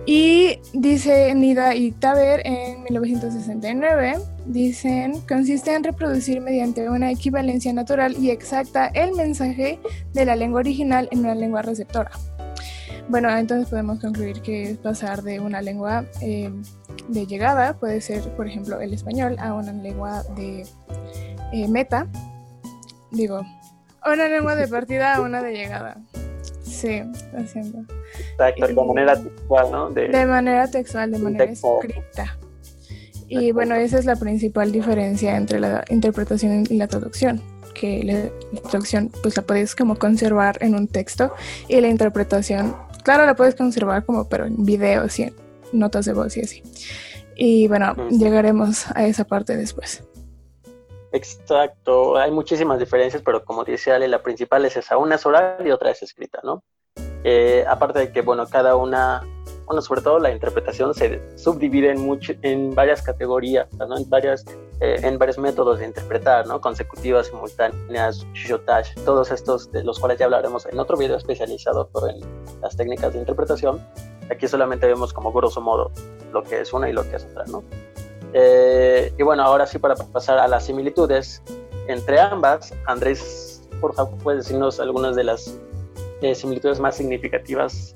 Y 0.06 0.60
dice 0.74 1.34
Nida 1.34 1.74
y 1.74 1.92
Taber 1.92 2.42
en 2.46 2.84
1969, 2.84 4.18
dicen, 4.46 5.20
consiste 5.22 5.74
en 5.74 5.84
reproducir 5.84 6.42
mediante 6.42 6.88
una 6.90 7.10
equivalencia 7.12 7.74
natural 7.74 8.16
y 8.20 8.30
exacta 8.30 8.88
el 8.88 9.14
mensaje 9.14 9.80
de 10.14 10.26
la 10.26 10.36
lengua 10.36 10.60
original 10.60 11.10
en 11.12 11.20
una 11.20 11.34
lengua 11.34 11.64
receptora. 11.64 12.12
Bueno, 13.08 13.36
entonces 13.36 13.68
podemos 13.68 14.00
concluir 14.00 14.42
que 14.42 14.72
es 14.72 14.78
pasar 14.78 15.24
de 15.24 15.40
una 15.40 15.62
lengua 15.62 16.06
eh, 16.22 16.52
de 17.08 17.26
llegada, 17.26 17.78
puede 17.78 18.00
ser, 18.02 18.22
por 18.36 18.48
ejemplo, 18.48 18.80
el 18.82 18.94
español, 18.94 19.38
a 19.40 19.54
una 19.54 19.74
lengua 19.74 20.24
de 20.36 20.68
eh, 21.52 21.68
meta, 21.68 22.08
digo, 23.12 23.42
una 24.06 24.28
lengua 24.28 24.56
de 24.56 24.68
partida 24.68 25.16
a 25.16 25.22
una 25.22 25.42
de 25.42 25.52
llegada. 25.52 25.98
Sí, 26.86 27.02
haciendo. 27.36 27.80
Exacto, 28.34 28.68
de 28.68 28.74
manera 28.76 29.16
textual, 29.16 29.72
¿no? 29.72 29.90
De, 29.90 30.26
manera 30.28 30.70
textual, 30.70 31.12
de 31.12 31.18
manera 31.18 31.46
escrita. 31.46 32.38
Y 33.28 33.52
bueno, 33.52 33.74
esa 33.74 33.98
es 33.98 34.06
la 34.06 34.16
principal 34.18 34.72
diferencia 34.72 35.36
entre 35.36 35.60
la 35.60 35.84
interpretación 35.90 36.64
y 36.70 36.78
la 36.78 36.88
traducción, 36.88 37.42
que 37.74 38.04
la 38.04 38.62
traducción 38.70 39.12
pues 39.24 39.36
la 39.36 39.42
puedes 39.42 39.76
como 39.76 39.96
conservar 39.96 40.60
en 40.62 40.76
un 40.76 40.88
texto 40.88 41.34
y 41.68 41.82
la 41.82 41.88
interpretación, 41.88 42.76
claro, 43.04 43.26
la 43.26 43.36
puedes 43.36 43.56
conservar 43.56 44.06
como 44.06 44.30
pero 44.30 44.46
en 44.46 44.64
videos 44.64 45.18
y 45.18 45.24
en 45.24 45.34
notas 45.74 46.06
de 46.06 46.14
voz 46.14 46.38
y 46.38 46.42
así. 46.42 46.62
Y 47.36 47.68
bueno, 47.68 47.96
llegaremos 48.10 48.92
a 48.96 49.08
esa 49.08 49.26
parte 49.26 49.58
después. 49.58 50.04
Exacto, 51.12 52.18
hay 52.18 52.30
muchísimas 52.30 52.78
diferencias, 52.78 53.24
pero 53.24 53.44
como 53.44 53.64
dice 53.64 53.92
Ale, 53.92 54.08
la 54.08 54.22
principal 54.22 54.66
es 54.66 54.78
esa, 54.78 54.98
una 54.98 55.16
es 55.16 55.26
oral 55.26 55.66
y 55.66 55.72
otra 55.72 55.90
es 55.90 56.04
escrita, 56.04 56.42
¿no? 56.44 56.62
Eh, 57.28 57.66
aparte 57.68 57.98
de 57.98 58.12
que, 58.12 58.22
bueno, 58.22 58.46
cada 58.46 58.76
una, 58.76 59.28
bueno, 59.66 59.82
sobre 59.82 60.02
todo 60.02 60.20
la 60.20 60.30
interpretación 60.30 60.94
se 60.94 61.20
subdivide 61.40 61.90
en, 61.90 62.00
mucho, 62.02 62.34
en 62.44 62.76
varias 62.76 63.02
categorías, 63.02 63.68
¿no? 63.74 63.98
En, 63.98 64.08
varias, 64.08 64.46
eh, 64.80 65.00
en 65.02 65.18
varios 65.18 65.40
métodos 65.40 65.80
de 65.80 65.86
interpretar, 65.86 66.46
¿no? 66.46 66.62
Consecutivas, 66.62 67.26
simultáneas, 67.26 68.28
shishotash, 68.34 68.94
todos 69.06 69.32
estos 69.32 69.72
de 69.72 69.84
los 69.84 70.00
cuales 70.00 70.20
ya 70.20 70.26
hablaremos 70.26 70.68
en 70.68 70.80
otro 70.80 70.98
video 70.98 71.18
especializado 71.18 71.90
en 72.08 72.22
las 72.62 72.78
técnicas 72.78 73.12
de 73.14 73.18
interpretación. 73.18 73.84
Aquí 74.30 74.48
solamente 74.48 74.86
vemos 74.86 75.12
como 75.12 75.34
grosso 75.34 75.62
modo 75.62 75.90
lo 76.32 76.44
que 76.44 76.62
es 76.62 76.74
una 76.74 76.92
y 76.92 76.94
lo 76.94 77.10
que 77.10 77.16
es 77.16 77.26
otra, 77.26 77.46
¿no? 77.48 77.64
Eh, 78.34 79.12
y 79.18 79.24
bueno, 79.24 79.42
ahora 79.42 79.66
sí 79.66 79.80
para 79.80 79.96
pasar 79.96 80.38
a 80.38 80.48
las 80.48 80.66
similitudes 80.66 81.42
entre 81.88 82.20
ambas, 82.20 82.72
Andrés, 82.86 83.68
por 83.82 83.96
favor, 83.96 84.16
puedes 84.20 84.44
decirnos 84.44 84.80
algunas 84.80 85.16
de 85.16 85.24
las 85.24 85.58
eh, 86.26 86.36
similitudes 86.36 86.80
más 86.80 86.98
significativas 86.98 87.94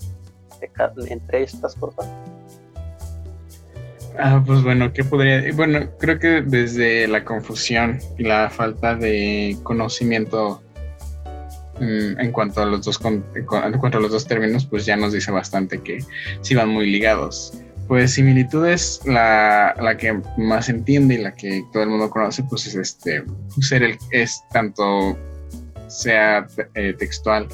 entre 1.10 1.44
estas, 1.44 1.76
por 1.76 1.94
favor. 1.94 2.14
Ah, 4.18 4.44
pues 4.46 4.62
bueno, 4.64 4.92
¿qué 4.92 5.04
podría? 5.04 5.52
Bueno, 5.54 5.90
creo 5.98 6.20
que 6.20 6.42
desde 6.42 7.08
la 7.08 7.24
confusión 7.24 8.00
y 8.18 8.24
la 8.24 8.50
falta 8.50 8.96
de 8.96 9.58
conocimiento 9.64 10.62
mm, 11.80 12.20
en 12.20 12.32
cuanto 12.32 12.62
a 12.62 12.66
los 12.66 12.84
dos 12.84 13.00
en 13.04 13.46
cuanto 13.46 13.98
a 13.98 14.02
los 14.02 14.12
dos 14.12 14.28
términos, 14.28 14.66
pues 14.66 14.86
ya 14.86 14.98
nos 14.98 15.14
dice 15.14 15.32
bastante 15.32 15.80
que 15.80 16.04
sí 16.42 16.54
van 16.54 16.70
muy 16.70 16.90
ligados. 16.90 17.54
Pues 17.88 18.14
similitudes, 18.14 19.02
la, 19.06 19.74
la, 19.82 19.98
que 19.98 20.22
más 20.38 20.70
entiende 20.70 21.16
y 21.16 21.18
la 21.20 21.34
que 21.34 21.64
todo 21.74 21.82
el 21.82 21.90
mundo 21.90 22.10
conoce, 22.10 22.44
pues 22.44 22.68
es 22.68 22.76
este, 22.76 23.24
ser 23.62 23.82
el, 23.82 23.98
es 24.12 24.44
tanto 24.52 25.18
sea 25.88 26.46
eh, 26.76 26.94
textual 26.94 27.48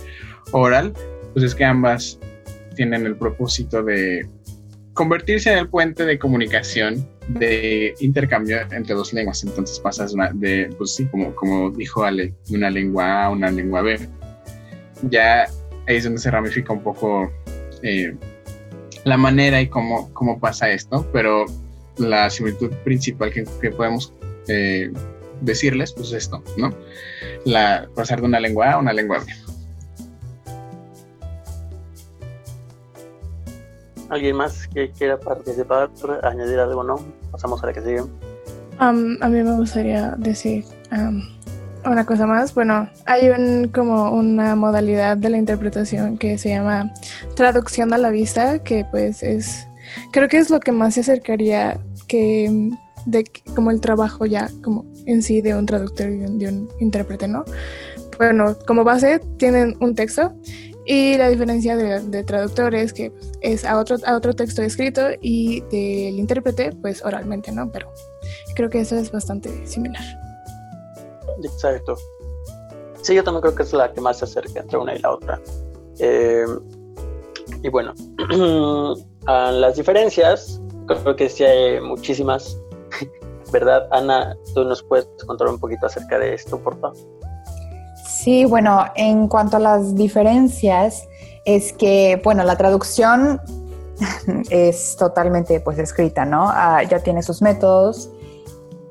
oral, 0.51 0.93
pues 1.33 1.45
es 1.45 1.55
que 1.55 1.65
ambas 1.65 2.19
tienen 2.75 3.05
el 3.05 3.15
propósito 3.15 3.83
de 3.83 4.27
convertirse 4.93 5.51
en 5.51 5.59
el 5.59 5.69
puente 5.69 6.05
de 6.05 6.17
comunicación, 6.17 7.07
de 7.27 7.93
intercambio 7.99 8.59
entre 8.71 8.95
dos 8.95 9.13
lenguas. 9.13 9.43
Entonces 9.43 9.79
pasas 9.79 10.13
de, 10.33 10.69
pues 10.77 10.95
sí, 10.95 11.05
como, 11.07 11.35
como 11.35 11.69
dijo 11.71 12.03
Ale, 12.03 12.33
de 12.47 12.57
una 12.57 12.69
lengua 12.69 13.05
A 13.05 13.25
a 13.25 13.29
una 13.29 13.51
lengua 13.51 13.81
B. 13.81 13.99
Ya 15.09 15.45
ahí 15.87 15.97
es 15.97 16.03
donde 16.03 16.19
se 16.19 16.31
ramifica 16.31 16.73
un 16.73 16.81
poco 16.81 17.31
eh, 17.83 18.15
la 19.03 19.17
manera 19.17 19.61
y 19.61 19.67
cómo, 19.67 20.11
cómo 20.13 20.39
pasa 20.39 20.71
esto, 20.71 21.07
pero 21.11 21.45
la 21.97 22.29
similitud 22.29 22.71
principal 22.83 23.31
que, 23.31 23.43
podemos 23.71 24.13
eh, 24.47 24.91
decirles, 25.41 25.93
pues 25.93 26.11
esto, 26.11 26.43
¿no? 26.57 26.73
La, 27.45 27.87
pasar 27.95 28.21
de 28.21 28.27
una 28.27 28.39
lengua 28.39 28.71
A 28.71 28.73
a 28.73 28.77
una 28.79 28.93
lengua 28.93 29.19
B. 29.19 29.25
¿Alguien 34.09 34.35
más 34.35 34.67
que 34.67 34.91
quiera 34.91 35.19
participar, 35.19 35.89
añadir 36.23 36.59
algo, 36.59 36.83
no? 36.83 36.99
Pasamos 37.31 37.63
a 37.63 37.67
la 37.67 37.73
que 37.73 37.81
sigue. 37.81 38.03
a 38.77 38.91
mí 38.91 39.43
me 39.43 39.55
gustaría 39.55 40.11
decir 40.17 40.65
una 41.85 42.05
cosa 42.05 42.25
más, 42.25 42.53
bueno, 42.53 42.89
hay 43.05 43.29
un, 43.29 43.69
como 43.69 44.11
una 44.11 44.55
modalidad 44.55 45.17
de 45.17 45.29
la 45.29 45.37
interpretación 45.37 46.17
que 46.17 46.37
se 46.37 46.49
llama 46.49 46.91
traducción 47.35 47.93
a 47.93 47.97
la 47.97 48.09
vista, 48.09 48.59
que 48.59 48.85
pues 48.89 49.23
es, 49.23 49.67
creo 50.11 50.27
que 50.27 50.37
es 50.37 50.49
lo 50.49 50.59
que 50.59 50.71
más 50.71 50.95
se 50.95 51.01
acercaría 51.01 51.79
que 52.07 52.71
de 53.05 53.23
como 53.55 53.69
el 53.69 53.81
trabajo 53.81 54.25
ya 54.25 54.49
como 54.63 54.83
en 55.05 55.21
sí 55.21 55.41
de 55.41 55.53
un 55.53 55.65
traductor 55.65 56.09
y 56.09 56.17
de 56.17 56.47
un, 56.47 56.69
intérprete, 56.79 57.27
¿no? 57.27 57.45
Bueno, 58.17 58.57
como 58.65 58.83
base 58.83 59.19
tienen 59.37 59.75
un 59.79 59.93
texto 59.93 60.33
y 60.85 61.17
la 61.17 61.29
diferencia 61.29 61.75
de, 61.75 61.99
de 61.99 62.23
traductor 62.23 62.73
es 62.75 62.93
que 62.93 63.11
es 63.41 63.65
a 63.65 63.79
otro, 63.79 63.97
a 64.05 64.15
otro 64.15 64.33
texto 64.33 64.61
escrito 64.61 65.01
y 65.21 65.61
del 65.71 66.19
intérprete 66.19 66.71
pues 66.81 67.03
oralmente, 67.03 67.51
¿no? 67.51 67.71
Pero 67.71 67.91
creo 68.55 68.69
que 68.69 68.81
eso 68.81 68.95
es 68.95 69.11
bastante 69.11 69.65
similar. 69.65 70.03
Exacto. 71.43 71.95
Sí, 73.01 73.15
yo 73.15 73.23
también 73.23 73.41
creo 73.41 73.55
que 73.55 73.63
es 73.63 73.73
la 73.73 73.91
que 73.91 74.01
más 74.01 74.19
se 74.19 74.25
acerca 74.25 74.61
entre 74.61 74.77
una 74.77 74.95
y 74.95 74.99
la 74.99 75.11
otra. 75.11 75.39
Eh, 75.99 76.45
Y 77.61 77.69
bueno, 77.69 77.93
las 79.27 79.75
diferencias, 79.75 80.61
creo 80.87 81.15
que 81.15 81.29
sí 81.29 81.43
hay 81.43 81.81
muchísimas. 81.81 82.59
¿Verdad, 83.51 83.87
Ana? 83.91 84.35
¿Tú 84.53 84.63
nos 84.63 84.83
puedes 84.83 85.07
contar 85.25 85.47
un 85.47 85.59
poquito 85.59 85.85
acerca 85.85 86.19
de 86.19 86.33
esto, 86.33 86.59
por 86.59 86.79
favor? 86.79 86.97
Sí, 88.17 88.45
bueno, 88.45 88.85
en 88.95 89.27
cuanto 89.27 89.57
a 89.57 89.59
las 89.59 89.93
diferencias, 89.93 91.05
es 91.43 91.73
que, 91.73 92.21
bueno, 92.23 92.45
la 92.45 92.55
traducción 92.55 93.41
es 94.49 94.95
totalmente 94.97 95.59
pues 95.59 95.77
escrita, 95.79 96.23
¿no? 96.23 96.47
Ah, 96.49 96.81
ya 96.83 96.99
tiene 96.99 97.21
sus 97.21 97.41
métodos. 97.41 98.09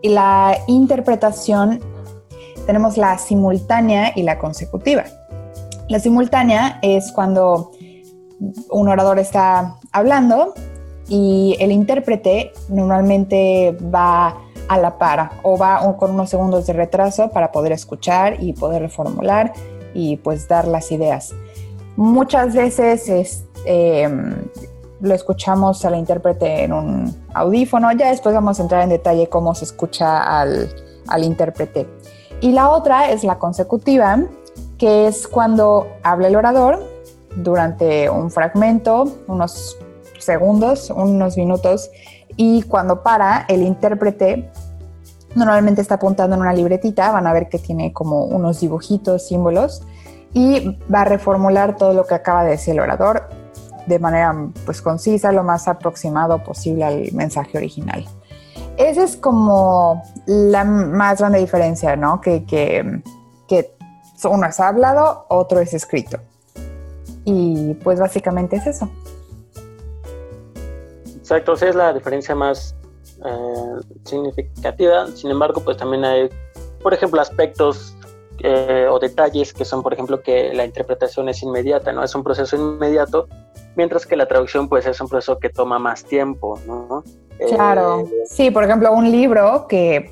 Y 0.02 0.10
la 0.10 0.58
interpretación, 0.66 1.80
tenemos 2.66 2.98
la 2.98 3.16
simultánea 3.16 4.12
y 4.14 4.24
la 4.24 4.38
consecutiva. 4.38 5.04
La 5.88 5.98
simultánea 6.00 6.78
es 6.82 7.10
cuando 7.10 7.72
un 8.70 8.88
orador 8.88 9.18
está 9.18 9.76
hablando 9.92 10.52
y 11.08 11.56
el 11.60 11.72
intérprete 11.72 12.52
normalmente 12.68 13.74
va 13.92 14.36
a 14.68 14.78
la 14.78 14.98
par 14.98 15.30
o 15.42 15.56
va 15.56 15.80
con 15.96 16.12
unos 16.12 16.30
segundos 16.30 16.66
de 16.66 16.72
retraso 16.72 17.28
para 17.30 17.52
poder 17.52 17.72
escuchar 17.72 18.42
y 18.42 18.52
poder 18.52 18.82
reformular 18.82 19.52
y 19.94 20.16
pues 20.16 20.48
dar 20.48 20.66
las 20.66 20.90
ideas. 20.92 21.34
Muchas 21.96 22.54
veces 22.54 23.08
es, 23.08 23.44
em, 23.64 24.34
lo 25.00 25.14
escuchamos 25.14 25.84
al 25.84 25.94
intérprete 25.96 26.64
en 26.64 26.72
un 26.72 27.24
audífono, 27.34 27.92
ya 27.92 28.10
después 28.10 28.34
vamos 28.34 28.58
a 28.58 28.62
entrar 28.62 28.82
en 28.82 28.88
detalle 28.88 29.28
cómo 29.28 29.54
se 29.54 29.64
escucha 29.64 30.40
al, 30.40 30.68
al 31.06 31.24
intérprete. 31.24 31.86
Y 32.40 32.52
la 32.52 32.70
otra 32.70 33.10
es 33.10 33.22
la 33.22 33.38
consecutiva, 33.38 34.18
que 34.78 35.06
es 35.06 35.28
cuando 35.28 35.86
habla 36.02 36.28
el 36.28 36.36
orador 36.36 36.82
durante 37.36 38.10
un 38.10 38.30
fragmento, 38.30 39.04
unos 39.28 39.78
segundos, 40.18 40.90
unos 40.90 41.36
minutos, 41.36 41.90
y 42.36 42.62
cuando 42.62 43.02
para, 43.02 43.44
el 43.48 43.62
intérprete 43.62 44.50
normalmente 45.34 45.80
está 45.80 45.96
apuntando 45.96 46.36
en 46.36 46.42
una 46.42 46.52
libretita, 46.52 47.10
van 47.10 47.26
a 47.26 47.32
ver 47.32 47.48
que 47.48 47.58
tiene 47.58 47.92
como 47.92 48.24
unos 48.24 48.60
dibujitos, 48.60 49.26
símbolos, 49.26 49.82
y 50.32 50.78
va 50.92 51.02
a 51.02 51.04
reformular 51.04 51.76
todo 51.76 51.92
lo 51.94 52.06
que 52.06 52.14
acaba 52.14 52.44
de 52.44 52.50
decir 52.50 52.74
el 52.74 52.80
orador 52.80 53.28
de 53.86 53.98
manera 53.98 54.34
pues 54.64 54.80
concisa, 54.80 55.32
lo 55.32 55.44
más 55.44 55.68
aproximado 55.68 56.42
posible 56.42 56.84
al 56.84 57.12
mensaje 57.12 57.58
original. 57.58 58.04
Esa 58.76 59.04
es 59.04 59.16
como 59.16 60.02
la 60.26 60.64
más 60.64 61.20
grande 61.20 61.38
diferencia, 61.38 61.94
¿no? 61.94 62.20
Que, 62.20 62.44
que, 62.44 63.02
que 63.46 63.76
uno 64.24 64.46
es 64.46 64.58
hablado, 64.58 65.26
otro 65.28 65.60
es 65.60 65.74
escrito. 65.74 66.18
Y 67.24 67.74
pues 67.84 68.00
básicamente 68.00 68.56
es 68.56 68.66
eso. 68.66 68.90
Exacto, 71.24 71.54
esa 71.54 71.70
es 71.70 71.74
la 71.74 71.94
diferencia 71.94 72.34
más 72.34 72.76
eh, 73.24 73.80
significativa. 74.04 75.06
Sin 75.06 75.30
embargo, 75.30 75.62
pues 75.64 75.78
también 75.78 76.04
hay, 76.04 76.28
por 76.82 76.92
ejemplo, 76.92 77.18
aspectos 77.18 77.96
eh, 78.40 78.86
o 78.90 78.98
detalles 78.98 79.54
que 79.54 79.64
son, 79.64 79.82
por 79.82 79.94
ejemplo, 79.94 80.20
que 80.20 80.52
la 80.52 80.66
interpretación 80.66 81.30
es 81.30 81.42
inmediata, 81.42 81.92
¿no? 81.92 82.04
Es 82.04 82.14
un 82.14 82.22
proceso 82.22 82.56
inmediato, 82.56 83.26
mientras 83.74 84.04
que 84.04 84.16
la 84.16 84.26
traducción, 84.26 84.68
pues, 84.68 84.84
es 84.84 85.00
un 85.00 85.08
proceso 85.08 85.38
que 85.38 85.48
toma 85.48 85.78
más 85.78 86.04
tiempo, 86.04 86.60
¿no? 86.66 87.02
Claro, 87.48 88.00
eh, 88.00 88.24
sí, 88.26 88.50
por 88.50 88.64
ejemplo, 88.64 88.92
un 88.92 89.10
libro 89.10 89.66
que, 89.66 90.10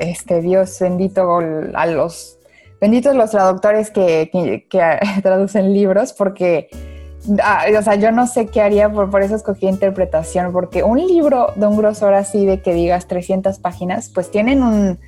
este, 0.00 0.42
Dios 0.42 0.76
bendito 0.80 1.38
a 1.72 1.86
los, 1.86 2.36
benditos 2.80 3.14
los 3.14 3.30
traductores 3.30 3.92
que, 3.92 4.28
que 4.68 4.98
traducen 5.22 5.72
libros, 5.72 6.12
porque 6.12 6.68
Ah, 7.42 7.64
o 7.78 7.82
sea, 7.82 7.94
yo 7.96 8.12
no 8.12 8.26
sé 8.26 8.46
qué 8.46 8.60
haría, 8.60 8.90
por, 8.90 9.10
por 9.10 9.22
eso 9.22 9.34
escogí 9.34 9.66
interpretación, 9.66 10.52
porque 10.52 10.82
un 10.82 10.98
libro 10.98 11.52
de 11.56 11.66
un 11.66 11.76
grosor 11.76 12.14
así 12.14 12.46
de 12.46 12.62
que 12.62 12.72
digas 12.72 13.06
300 13.06 13.58
páginas, 13.58 14.10
pues 14.12 14.30
tienen 14.30 14.62
un, 14.62 14.98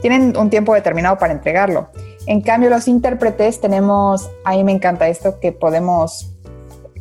tienen 0.00 0.36
un 0.36 0.50
tiempo 0.50 0.74
determinado 0.74 1.18
para 1.18 1.32
entregarlo. 1.32 1.88
En 2.26 2.40
cambio, 2.40 2.70
los 2.70 2.88
intérpretes 2.88 3.60
tenemos, 3.60 4.30
a 4.44 4.52
mí 4.52 4.64
me 4.64 4.72
encanta 4.72 5.08
esto, 5.08 5.38
que 5.40 5.52
podemos, 5.52 6.32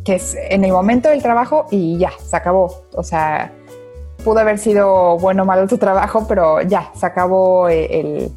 que 0.04 0.16
es 0.16 0.36
en 0.50 0.64
el 0.64 0.72
momento 0.72 1.10
del 1.10 1.22
trabajo 1.22 1.66
y 1.72 1.98
ya, 1.98 2.12
se 2.24 2.36
acabó. 2.36 2.84
O 2.94 3.04
sea, 3.04 3.52
pudo 4.24 4.40
haber 4.40 4.60
sido 4.60 5.18
bueno 5.18 5.44
o 5.44 5.46
malo 5.46 5.68
tu 5.68 5.78
trabajo, 5.78 6.26
pero 6.28 6.62
ya, 6.62 6.92
se 6.96 7.06
acabó 7.06 7.70
el, 7.70 8.32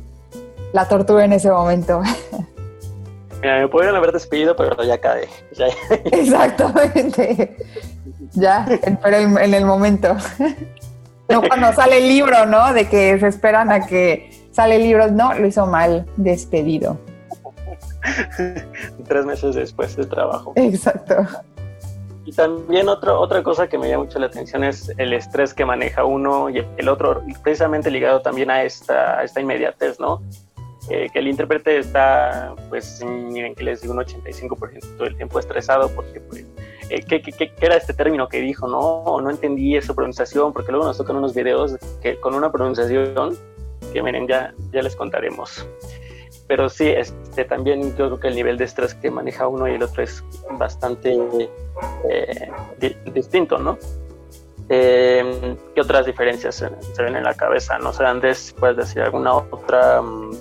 la 0.72 0.86
tortura 0.88 1.24
en 1.24 1.32
ese 1.32 1.50
momento. 1.50 2.02
Mira, 3.40 3.60
me 3.60 3.68
podrían 3.68 3.94
haber 3.94 4.12
despedido, 4.12 4.56
pero 4.56 4.82
ya 4.82 4.98
cae. 4.98 5.28
Exactamente. 6.12 7.56
Ya, 8.32 8.66
pero 9.02 9.16
en, 9.16 9.54
el 9.54 9.64
momento. 9.64 10.16
No 11.28 11.42
cuando 11.42 11.72
sale 11.72 11.98
el 11.98 12.08
libro, 12.08 12.46
¿no? 12.46 12.72
De 12.72 12.88
que 12.88 13.18
se 13.18 13.28
esperan 13.28 13.70
a 13.70 13.86
que 13.86 14.48
sale 14.50 14.76
el 14.76 14.82
libro. 14.82 15.10
No, 15.10 15.34
lo 15.34 15.46
hizo 15.46 15.66
mal, 15.66 16.06
despedido. 16.16 16.98
Tres 19.08 19.24
meses 19.24 19.54
después 19.54 19.96
del 19.96 20.08
trabajo. 20.08 20.52
Exacto. 20.56 21.26
Y 22.24 22.32
también 22.32 22.88
otro, 22.90 23.18
otra 23.18 23.42
cosa 23.42 23.68
que 23.68 23.78
me 23.78 23.88
llama 23.88 24.04
mucho 24.04 24.18
la 24.18 24.26
atención 24.26 24.62
es 24.62 24.92
el 24.98 25.14
estrés 25.14 25.54
que 25.54 25.64
maneja 25.64 26.04
uno 26.04 26.50
y 26.50 26.62
el 26.76 26.88
otro, 26.90 27.22
precisamente 27.42 27.90
ligado 27.90 28.20
también 28.20 28.50
a 28.50 28.64
esta, 28.64 29.18
a 29.20 29.24
esta 29.24 29.40
inmediatez, 29.40 29.98
¿no? 29.98 30.20
Eh, 30.90 31.08
que 31.12 31.18
el 31.18 31.28
intérprete 31.28 31.78
está, 31.78 32.54
pues, 32.70 33.04
miren 33.04 33.54
que 33.54 33.62
les 33.62 33.82
digo, 33.82 33.92
un 33.92 34.00
85% 34.00 34.96
del 34.96 35.16
tiempo 35.16 35.38
estresado 35.38 35.90
porque, 35.94 36.20
pues, 36.20 36.46
eh, 36.88 37.02
¿qué, 37.06 37.20
qué, 37.20 37.52
era 37.60 37.76
este 37.76 37.92
término 37.92 38.28
que 38.28 38.40
dijo? 38.40 38.66
No, 38.66 39.20
no 39.20 39.30
entendí 39.30 39.78
su 39.82 39.94
pronunciación, 39.94 40.52
porque 40.52 40.72
luego 40.72 40.86
nos 40.86 40.96
tocan 40.96 41.16
unos 41.16 41.34
videos 41.34 41.76
que, 42.00 42.18
con 42.18 42.34
una 42.34 42.50
pronunciación 42.50 43.36
que, 43.92 44.02
miren, 44.02 44.26
ya, 44.26 44.54
ya 44.72 44.82
les 44.82 44.96
contaremos. 44.96 45.66
Pero 46.46 46.70
sí, 46.70 46.88
este, 46.88 47.44
también 47.44 47.94
yo 47.96 48.06
creo 48.06 48.20
que 48.20 48.28
el 48.28 48.36
nivel 48.36 48.56
de 48.56 48.64
estrés 48.64 48.94
que 48.94 49.10
maneja 49.10 49.46
uno 49.46 49.68
y 49.68 49.72
el 49.72 49.82
otro 49.82 50.02
es 50.02 50.24
bastante 50.58 51.18
eh, 52.08 52.50
distinto, 53.12 53.58
¿no? 53.58 53.78
Eh, 54.70 55.56
¿Qué 55.74 55.80
otras 55.80 56.06
diferencias 56.06 56.56
se, 56.56 57.02
ven 57.02 57.16
en 57.16 57.24
la 57.24 57.34
cabeza? 57.34 57.78
No 57.78 57.92
sé, 57.92 58.04
Andrés, 58.04 58.54
¿puedes 58.58 58.76
decir 58.76 59.02
alguna 59.02 59.34
otra? 59.34 60.02
Mm? 60.02 60.32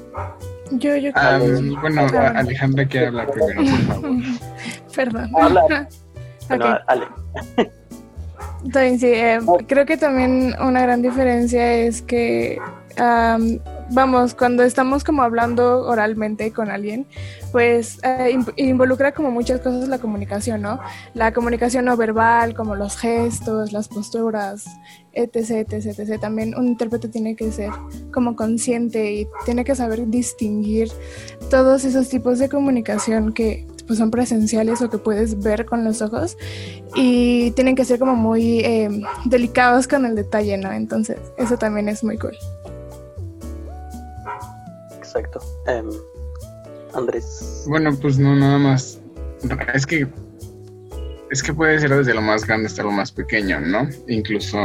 Yo, 0.71 0.95
yo 0.97 1.11
ah, 1.15 1.39
Bueno, 1.81 2.07
Alejandra 2.35 2.85
quiere 2.85 3.07
hablar 3.07 3.31
primero, 3.31 3.61
por 3.63 3.79
favor. 3.81 4.09
Perdón. 4.95 5.31
Habla. 5.39 5.89
Bueno, 6.49 6.79
Ale. 6.87 7.07
sí, 8.97 9.07
eh, 9.07 9.39
creo 9.67 9.85
que 9.85 9.97
también 9.97 10.55
una 10.61 10.81
gran 10.81 11.01
diferencia 11.01 11.73
es 11.73 12.01
que 12.01 12.57
vamos, 13.91 14.33
cuando 14.33 14.63
estamos 14.63 15.03
como 15.03 15.21
hablando 15.21 15.85
oralmente 15.85 16.51
con 16.51 16.69
alguien, 16.69 17.05
pues 17.51 17.99
eh, 18.03 18.37
involucra 18.57 19.13
como 19.13 19.31
muchas 19.31 19.61
cosas 19.61 19.87
la 19.87 19.99
comunicación, 19.99 20.61
¿no? 20.61 20.79
La 21.13 21.33
comunicación 21.33 21.85
no 21.85 21.97
verbal, 21.97 22.53
como 22.53 22.75
los 22.75 22.97
gestos, 22.97 23.71
las 23.71 23.87
posturas, 23.87 24.65
etc, 25.13 25.71
etc, 25.71 25.99
etc. 25.99 26.19
También 26.19 26.55
un 26.57 26.67
intérprete 26.67 27.09
tiene 27.09 27.35
que 27.35 27.51
ser 27.51 27.71
como 28.13 28.35
consciente 28.35 29.13
y 29.13 29.27
tiene 29.45 29.63
que 29.63 29.75
saber 29.75 30.07
distinguir 30.07 30.91
todos 31.49 31.85
esos 31.85 32.09
tipos 32.09 32.39
de 32.39 32.49
comunicación 32.49 33.33
que 33.33 33.67
pues 33.87 33.99
son 33.99 34.11
presenciales 34.11 34.81
o 34.81 34.89
que 34.89 34.97
puedes 34.97 35.41
ver 35.41 35.65
con 35.65 35.85
los 35.85 36.01
ojos 36.01 36.37
y 36.93 37.51
tienen 37.51 37.75
que 37.75 37.85
ser 37.85 37.99
como 37.99 38.15
muy 38.15 38.59
eh, 38.59 39.01
delicados 39.25 39.87
con 39.87 40.05
el 40.05 40.13
detalle, 40.15 40.57
¿no? 40.57 40.71
Entonces, 40.73 41.17
eso 41.37 41.57
también 41.57 41.87
es 41.87 42.03
muy 42.03 42.17
cool 42.17 42.35
exacto. 45.07 45.39
Em, 45.65 45.89
Andrés. 46.93 47.65
Bueno, 47.67 47.97
pues 47.99 48.19
no, 48.19 48.35
nada 48.35 48.57
más. 48.57 48.99
Es 49.73 49.85
que 49.85 50.07
es 51.29 51.43
que 51.43 51.53
puede 51.53 51.79
ser 51.79 51.93
desde 51.93 52.13
lo 52.13 52.21
más 52.21 52.45
grande 52.45 52.67
hasta 52.67 52.83
lo 52.83 52.91
más 52.91 53.11
pequeño, 53.11 53.59
¿no? 53.59 53.87
Incluso 54.07 54.57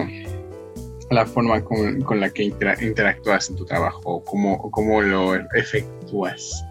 la 1.11 1.27
forma 1.27 1.63
con, 1.63 2.21
la 2.21 2.31
que 2.31 2.45
interactúas 2.45 3.51
en 3.51 3.57
tu 3.57 3.65
trabajo, 3.67 4.25
cómo, 4.25 4.71
cómo 4.71 5.03
lo 5.03 5.35
efectúas. 5.55 6.65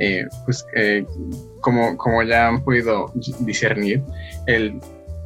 Eh, 0.00 0.24
pues 0.44 0.64
eh, 0.76 1.04
como, 1.60 1.96
como 1.96 2.22
ya 2.22 2.46
han 2.46 2.62
podido 2.62 3.12
discernir, 3.40 4.00
el, 4.46 4.80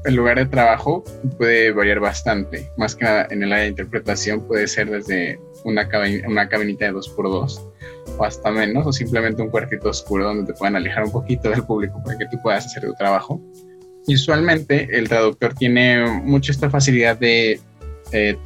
el, 0.07 0.15
lugar 0.15 0.39
de 0.39 0.47
trabajo 0.47 1.05
puede 1.37 1.73
variar 1.73 2.01
bastante. 2.01 2.69
Más 2.79 2.97
que 2.97 3.05
nada 3.05 3.29
en 3.31 3.43
el 3.43 3.53
área 3.53 3.65
de 3.65 3.71
interpretación 3.71 4.41
puede 4.47 4.67
ser 4.67 4.91
desde 4.91 5.39
una, 5.65 5.89
una 6.27 6.49
cabinita 6.49 6.87
de 6.87 6.93
2x2 6.93 7.61
o 8.19 8.25
hasta 8.25 8.51
menos, 8.51 8.87
o 8.87 8.93
simplemente 8.93 9.43
un 9.43 9.51
cuartito 9.51 9.89
oscuro 9.89 10.25
donde 10.25 10.53
te 10.53 10.59
puedan 10.59 10.77
alejar 10.77 11.05
un 11.05 11.13
poquito 11.13 11.51
del 11.51 11.65
público 11.65 12.03
para 12.05 12.19
que 12.19 12.27
tú 12.27 12.39
puedas 12.43 12.67
hacer 12.67 12.85
tu 12.85 12.95
trabajo. 12.95 13.41
Usualmente 14.07 14.89
el 14.91 15.09
traductor 15.09 15.55
tiene 15.55 16.05
mucho 16.23 16.51
esta 16.53 16.69
facilidad 16.69 17.17
de 17.19 17.61
eh, 18.13 18.37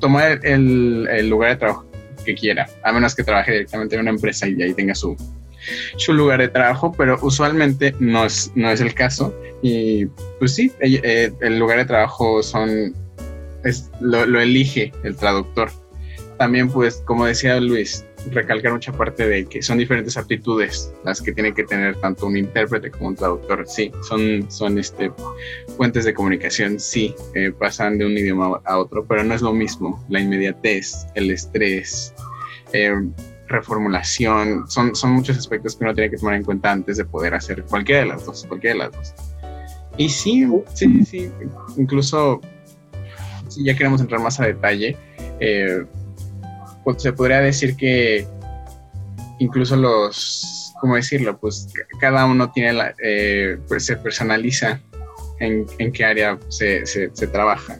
tomar 0.00 0.40
el, 0.42 1.28
lugar 1.28 1.50
de 1.50 1.56
trabajo 1.56 1.86
que 2.24 2.34
quiera, 2.34 2.68
a 2.82 2.92
menos 2.92 3.14
que 3.14 3.22
trabaje 3.22 3.52
directamente 3.52 3.94
en 3.94 4.02
una 4.02 4.10
empresa 4.10 4.48
y 4.48 4.60
ahí 4.62 4.74
tenga 4.74 4.94
su, 4.94 5.16
su 5.96 6.12
lugar 6.12 6.40
de 6.40 6.48
trabajo, 6.48 6.92
pero 6.92 7.18
usualmente 7.22 7.94
no 8.00 8.24
es, 8.24 8.50
no 8.54 8.70
es 8.70 8.80
el 8.80 8.94
caso. 8.94 9.34
Y 9.62 10.06
pues 10.38 10.54
sí, 10.54 10.72
eh, 10.80 11.32
el 11.40 11.58
lugar 11.58 11.78
de 11.78 11.84
trabajo 11.84 12.42
son, 12.42 12.94
es, 13.64 13.90
lo, 14.00 14.26
lo 14.26 14.40
elige 14.40 14.92
el 15.04 15.16
traductor. 15.16 15.70
También 16.44 16.68
pues, 16.68 17.02
como 17.06 17.24
decía 17.24 17.58
Luis, 17.58 18.04
recalcar 18.30 18.74
mucha 18.74 18.92
parte 18.92 19.26
de 19.26 19.46
que 19.46 19.62
son 19.62 19.78
diferentes 19.78 20.18
aptitudes 20.18 20.92
las 21.02 21.22
que 21.22 21.32
tiene 21.32 21.54
que 21.54 21.64
tener 21.64 21.96
tanto 22.02 22.26
un 22.26 22.36
intérprete 22.36 22.90
como 22.90 23.08
un 23.08 23.16
traductor. 23.16 23.64
Sí, 23.66 23.90
son, 24.06 24.44
son 24.50 24.76
este, 24.78 25.10
fuentes 25.78 26.04
de 26.04 26.12
comunicación, 26.12 26.78
sí, 26.78 27.14
eh, 27.34 27.50
pasan 27.50 27.96
de 27.96 28.04
un 28.04 28.12
idioma 28.12 28.60
a 28.66 28.76
otro, 28.76 29.06
pero 29.06 29.24
no 29.24 29.34
es 29.34 29.40
lo 29.40 29.54
mismo. 29.54 30.04
La 30.10 30.20
inmediatez, 30.20 31.06
el 31.14 31.30
estrés, 31.30 32.12
eh, 32.74 32.92
reformulación, 33.48 34.68
son, 34.68 34.94
son 34.94 35.12
muchos 35.12 35.38
aspectos 35.38 35.76
que 35.76 35.84
uno 35.84 35.94
tiene 35.94 36.10
que 36.10 36.18
tomar 36.18 36.34
en 36.34 36.44
cuenta 36.44 36.72
antes 36.72 36.98
de 36.98 37.06
poder 37.06 37.32
hacer 37.32 37.62
cualquiera 37.62 38.02
de 38.02 38.08
las 38.08 38.26
dos, 38.26 38.44
cualquiera 38.46 38.74
de 38.74 38.78
las 38.80 38.92
dos. 38.92 39.14
Y 39.96 40.10
sí, 40.10 40.46
sí, 40.74 41.06
sí, 41.06 41.30
incluso 41.78 42.42
si 43.48 43.64
ya 43.64 43.74
queremos 43.74 44.02
entrar 44.02 44.20
más 44.20 44.38
a 44.40 44.44
detalle, 44.44 44.98
eh, 45.40 45.84
pues, 46.84 47.02
se 47.02 47.12
podría 47.12 47.40
decir 47.40 47.76
que 47.76 48.26
incluso 49.38 49.76
los, 49.76 50.72
¿cómo 50.80 50.96
decirlo? 50.96 51.38
Pues 51.38 51.72
cada 52.00 52.26
uno 52.26 52.50
tiene 52.52 52.72
la, 52.74 52.94
eh, 53.02 53.58
pues 53.68 53.86
se 53.86 53.96
personaliza 53.96 54.80
en, 55.40 55.66
en 55.78 55.92
qué 55.92 56.04
área 56.04 56.38
se, 56.48 56.86
se, 56.86 57.26
trabaja. 57.26 57.78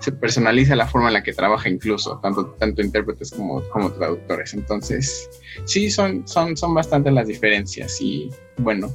Se 0.00 0.12
personaliza 0.12 0.76
la 0.76 0.86
forma 0.86 1.08
en 1.08 1.14
la 1.14 1.22
que 1.22 1.32
trabaja 1.32 1.68
incluso, 1.68 2.18
tanto, 2.20 2.46
tanto 2.58 2.82
intérpretes 2.82 3.30
como, 3.32 3.62
como 3.70 3.92
traductores. 3.92 4.54
Entonces, 4.54 5.28
sí, 5.64 5.90
son, 5.90 6.26
son, 6.26 6.56
son 6.56 6.74
bastante 6.74 7.10
las 7.10 7.28
diferencias 7.28 8.00
y 8.00 8.30
bueno, 8.58 8.92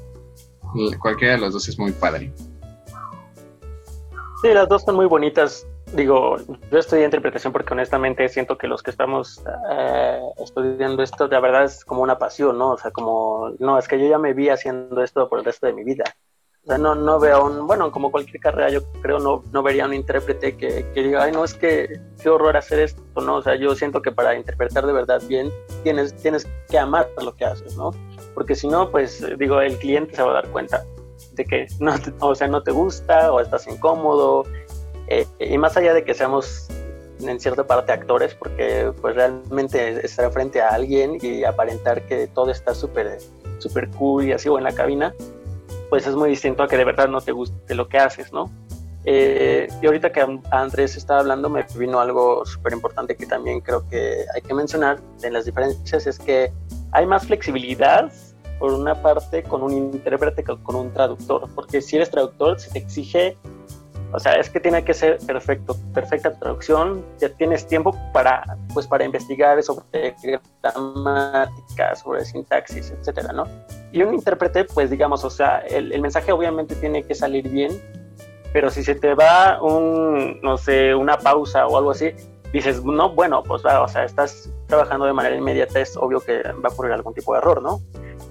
cualquiera 1.00 1.36
de 1.36 1.40
los 1.40 1.54
dos 1.54 1.68
es 1.70 1.78
muy 1.80 1.92
padre. 1.92 2.32
Sí, 4.42 4.50
las 4.54 4.68
dos 4.68 4.84
son 4.84 4.96
muy 4.96 5.06
bonitas 5.06 5.66
digo, 5.94 6.38
yo 6.72 6.78
estudié 6.78 7.06
interpretación 7.06 7.54
porque 7.54 7.74
honestamente 7.74 8.28
siento 8.30 8.58
que 8.58 8.68
los 8.68 8.84
que 8.84 8.92
estamos 8.92 9.44
eh, 9.72 10.20
estudiando 10.38 11.04
esto 11.04 11.28
de 11.28 11.40
verdad 11.40 11.66
es 11.66 11.86
como 11.86 12.02
una 12.02 12.18
pasión, 12.18 12.58
¿no? 12.58 12.72
O 12.72 12.78
sea, 12.78 12.92
como, 12.92 13.52
no, 13.60 13.78
es 13.78 13.88
que 13.88 14.00
yo 14.00 14.08
ya 14.08 14.18
me 14.18 14.34
vi 14.34 14.50
haciendo 14.50 15.02
esto 15.04 15.30
por 15.30 15.40
el 15.40 15.46
resto 15.46 15.68
de 15.68 15.74
mi 15.74 15.84
vida. 15.84 16.04
O 16.64 16.68
sea, 16.68 16.78
no, 16.78 16.96
no 16.96 17.20
veo 17.20 17.46
un, 17.46 17.68
bueno, 17.68 17.92
como 17.92 18.10
cualquier 18.10 18.40
carrera, 18.40 18.70
yo 18.70 18.82
creo, 19.02 19.20
no, 19.20 19.44
no 19.52 19.64
vería 19.64 19.86
un 19.86 19.94
intérprete 19.94 20.56
que, 20.56 20.90
que 20.94 21.04
diga, 21.04 21.24
ay, 21.24 21.34
no, 21.34 21.44
es 21.44 21.54
que 21.54 22.00
qué 22.22 22.30
horror 22.30 22.56
hacer 22.56 22.80
esto, 22.80 23.04
¿no? 23.22 23.36
O 23.36 23.42
sea, 23.42 23.56
yo 23.56 23.76
siento 23.76 24.02
que 24.02 24.14
para 24.14 24.36
interpretar 24.36 24.86
de 24.86 24.94
verdad 24.94 25.22
bien 25.28 25.52
tienes, 25.84 26.16
tienes 26.16 26.48
que 26.70 26.78
amar 26.80 27.10
lo 27.22 27.36
que 27.36 27.44
haces, 27.44 27.76
¿no? 27.76 27.92
Porque 28.34 28.56
si 28.56 28.70
no, 28.70 28.90
pues, 28.90 29.26
digo, 29.38 29.60
el 29.60 29.78
cliente 29.78 30.16
se 30.16 30.24
va 30.24 30.32
a 30.32 30.34
dar 30.36 30.48
cuenta 30.50 30.86
de 31.34 31.46
que 31.46 31.68
no, 31.80 31.94
o 32.20 32.34
sea, 32.34 32.48
no 32.48 32.64
te 32.64 32.72
gusta 32.72 33.34
o 33.34 33.42
estás 33.42 33.68
incómodo 33.68 34.46
eh, 35.08 35.28
y 35.40 35.58
más 35.58 35.76
allá 35.78 35.94
de 35.94 36.04
que 36.04 36.14
seamos 36.14 36.68
en 37.22 37.40
cierta 37.40 37.66
parte 37.66 37.92
actores, 37.92 38.36
porque 38.36 38.92
pues 39.02 39.16
realmente 39.16 40.06
estar 40.06 40.32
frente 40.32 40.62
a 40.62 40.70
alguien 40.70 41.18
y 41.22 41.44
aparentar 41.44 42.06
que 42.08 42.28
todo 42.28 42.52
está 42.52 42.74
súper 42.74 43.20
super 43.60 43.90
cool 43.92 44.26
y 44.26 44.34
así 44.34 44.50
o 44.50 44.58
en 44.58 44.64
la 44.66 44.74
cabina, 44.74 45.14
pues 45.90 46.06
es 46.06 46.16
muy 46.16 46.30
distinto 46.30 46.64
a 46.64 46.68
que 46.68 46.78
de 46.78 46.86
verdad 46.86 47.08
no 47.08 47.22
te 47.22 47.32
guste 47.32 47.76
lo 47.76 47.88
que 47.88 47.98
haces, 47.98 48.34
¿no? 48.34 48.52
Eh, 49.06 49.68
y 49.82 49.86
ahorita 49.86 50.12
que 50.12 50.26
Andrés 50.52 50.96
estaba 50.96 51.20
hablando 51.20 51.50
me 51.50 51.66
vino 51.76 52.00
algo 52.00 52.46
súper 52.46 52.72
importante 52.72 53.18
que 53.18 53.26
también 53.26 53.60
creo 53.60 53.88
que 53.90 54.24
hay 54.34 54.42
que 54.42 54.54
mencionar 54.54 55.00
en 55.24 55.34
las 55.34 55.46
diferencias, 55.46 56.08
es 56.08 56.20
que 56.20 56.54
hay 56.92 57.06
más 57.06 57.28
flexibilidad 57.28 58.12
por 58.60 58.72
una 58.72 58.96
parte 59.02 59.44
con 59.44 59.62
un 59.62 59.74
intérprete 59.74 60.44
que 60.44 60.56
con 60.64 60.76
un 60.76 60.94
traductor, 60.94 61.50
porque 61.54 61.82
si 61.82 61.98
eres 61.98 62.10
traductor 62.10 62.60
se 62.60 62.72
te 62.72 62.80
exige 62.80 63.38
o 64.14 64.20
sea, 64.20 64.36
es 64.36 64.48
que 64.50 64.60
tiene 64.60 64.86
que 64.86 64.94
ser 64.94 65.18
perfecto, 65.26 65.76
perfecta 65.92 66.32
traducción. 66.34 67.04
Ya 67.20 67.30
tienes 67.30 67.68
tiempo 67.68 67.98
para, 68.14 68.44
pues, 68.72 68.86
para 68.86 69.04
investigar 69.04 69.62
sobre 69.64 70.16
gramática, 70.62 71.96
sobre 71.96 72.24
sintaxis, 72.24 72.92
etcétera, 72.92 73.34
¿no? 73.34 73.48
Y 73.92 74.04
un 74.04 74.14
intérprete, 74.14 74.66
pues, 74.66 74.92
digamos, 74.92 75.24
o 75.24 75.32
sea, 75.32 75.60
el, 75.68 75.92
el, 75.92 76.00
mensaje 76.00 76.32
obviamente 76.32 76.76
tiene 76.76 77.02
que 77.02 77.16
salir 77.16 77.50
bien, 77.50 77.72
pero 78.54 78.70
si 78.70 78.84
se 78.84 78.94
te 78.94 79.16
va 79.16 79.60
un, 79.64 80.40
no 80.42 80.58
sé, 80.58 80.94
una 80.94 81.18
pausa 81.18 81.66
o 81.66 81.76
algo 81.76 81.90
así, 81.90 82.12
dices, 82.52 82.86
no, 82.86 83.10
bueno, 83.10 83.42
pues, 83.42 83.66
va, 83.66 83.82
o 83.82 83.88
sea, 83.88 84.04
estás 84.04 84.48
trabajando 84.74 85.06
de 85.06 85.14
manera 85.14 85.36
inmediata, 85.36 85.80
es 85.80 85.96
obvio 85.96 86.20
que 86.20 86.42
va 86.42 86.70
a 86.70 86.72
ocurrir 86.72 86.94
algún 86.94 87.14
tipo 87.14 87.34
de 87.34 87.40
error, 87.40 87.62
¿no? 87.62 87.82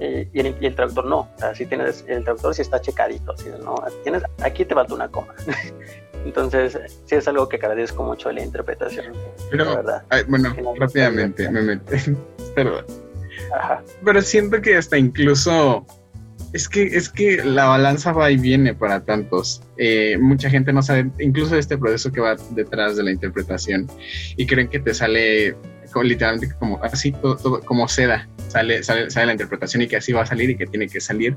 Eh, 0.01 0.29
y, 0.33 0.41
el, 0.41 0.75
traductor 0.75 1.05
no. 1.05 1.21
O 1.21 1.39
sea, 1.39 1.55
si 1.55 1.67
tienes, 1.67 2.05
el 2.09 2.25
traductor 2.25 2.55
sí 2.55 2.63
está 2.63 2.81
checadito, 2.81 3.33
así, 3.33 3.49
¿no? 3.63 3.77
Tienes, 4.03 4.23
aquí 4.43 4.65
te 4.65 4.75
falta 4.75 4.95
una 4.95 5.09
coma. 5.09 5.35
Entonces, 6.25 6.79
sí 7.05 7.15
es 7.15 7.29
algo 7.29 7.49
que 7.49 7.57
agradezco 7.57 8.03
mucho 8.03 8.29
de 8.29 8.35
la 8.35 8.43
interpretación. 8.43 9.13
Pero, 9.51 9.77
verdad. 9.77 10.03
bueno, 10.29 10.55
rápidamente 10.79 11.49
me 11.51 11.63
metí. 11.63 11.97
Perdón. 12.55 12.85
Pero 14.05 14.23
siento 14.23 14.61
que 14.61 14.77
hasta 14.77 14.99
incluso 14.99 15.87
es 16.53 16.69
que, 16.69 16.83
es 16.83 17.09
que 17.09 17.43
la 17.45 17.65
balanza 17.67 18.13
va 18.13 18.31
y 18.31 18.37
viene 18.37 18.75
para 18.75 19.05
tantos. 19.05 19.63
Eh, 19.79 20.19
mucha 20.21 20.51
gente 20.51 20.73
no 20.73 20.83
sabe 20.83 21.11
incluso 21.19 21.57
este 21.57 21.79
proceso 21.79 22.13
que 22.13 22.21
va 22.21 22.37
detrás 22.51 22.97
de 22.97 23.05
la 23.05 23.11
interpretación 23.11 23.87
y 24.37 24.47
creen 24.47 24.69
que 24.69 24.79
te 24.79 24.93
sale 24.93 25.57
literalmente 26.03 26.55
como 26.59 26.83
así, 26.83 27.13
todo, 27.13 27.61
como 27.61 27.89
seda, 27.89 28.29
sale, 28.49 28.83
sale, 28.83 29.11
sale, 29.11 29.27
la 29.27 29.33
interpretación 29.33 29.83
y 29.83 29.89
que 29.89 29.97
así 29.97 30.13
va 30.13 30.23
a 30.23 30.27
salir 30.27 30.51
y 30.51 30.57
que 30.57 30.67
tiene 30.67 30.89
que 30.89 31.01
salir. 31.01 31.35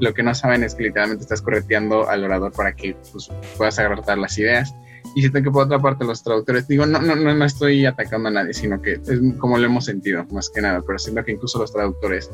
Lo 0.00 0.14
que 0.14 0.22
no 0.22 0.34
saben 0.34 0.64
es 0.64 0.74
que 0.74 0.84
literalmente 0.84 1.24
estás 1.24 1.42
correteando 1.42 2.08
al 2.08 2.24
orador 2.24 2.52
para 2.52 2.74
que 2.74 2.96
pues, 3.12 3.28
puedas 3.56 3.78
agarrar 3.78 4.18
las 4.18 4.38
ideas. 4.38 4.74
Y 5.14 5.20
siento 5.20 5.42
que 5.42 5.50
por 5.50 5.64
otra 5.64 5.78
parte 5.78 6.04
los 6.04 6.22
traductores, 6.22 6.68
digo, 6.68 6.86
no, 6.86 7.00
no, 7.00 7.16
no, 7.16 7.34
no 7.34 7.44
estoy 7.44 7.86
atacando 7.86 8.28
a 8.28 8.32
nadie, 8.32 8.52
sino 8.52 8.80
que 8.80 8.92
es 8.92 9.20
como 9.38 9.58
lo 9.58 9.66
hemos 9.66 9.84
sentido, 9.86 10.24
más 10.30 10.50
que 10.50 10.60
nada, 10.60 10.82
pero 10.86 10.98
siento 10.98 11.24
que 11.24 11.32
incluso 11.32 11.58
los 11.58 11.72
traductores, 11.72 12.30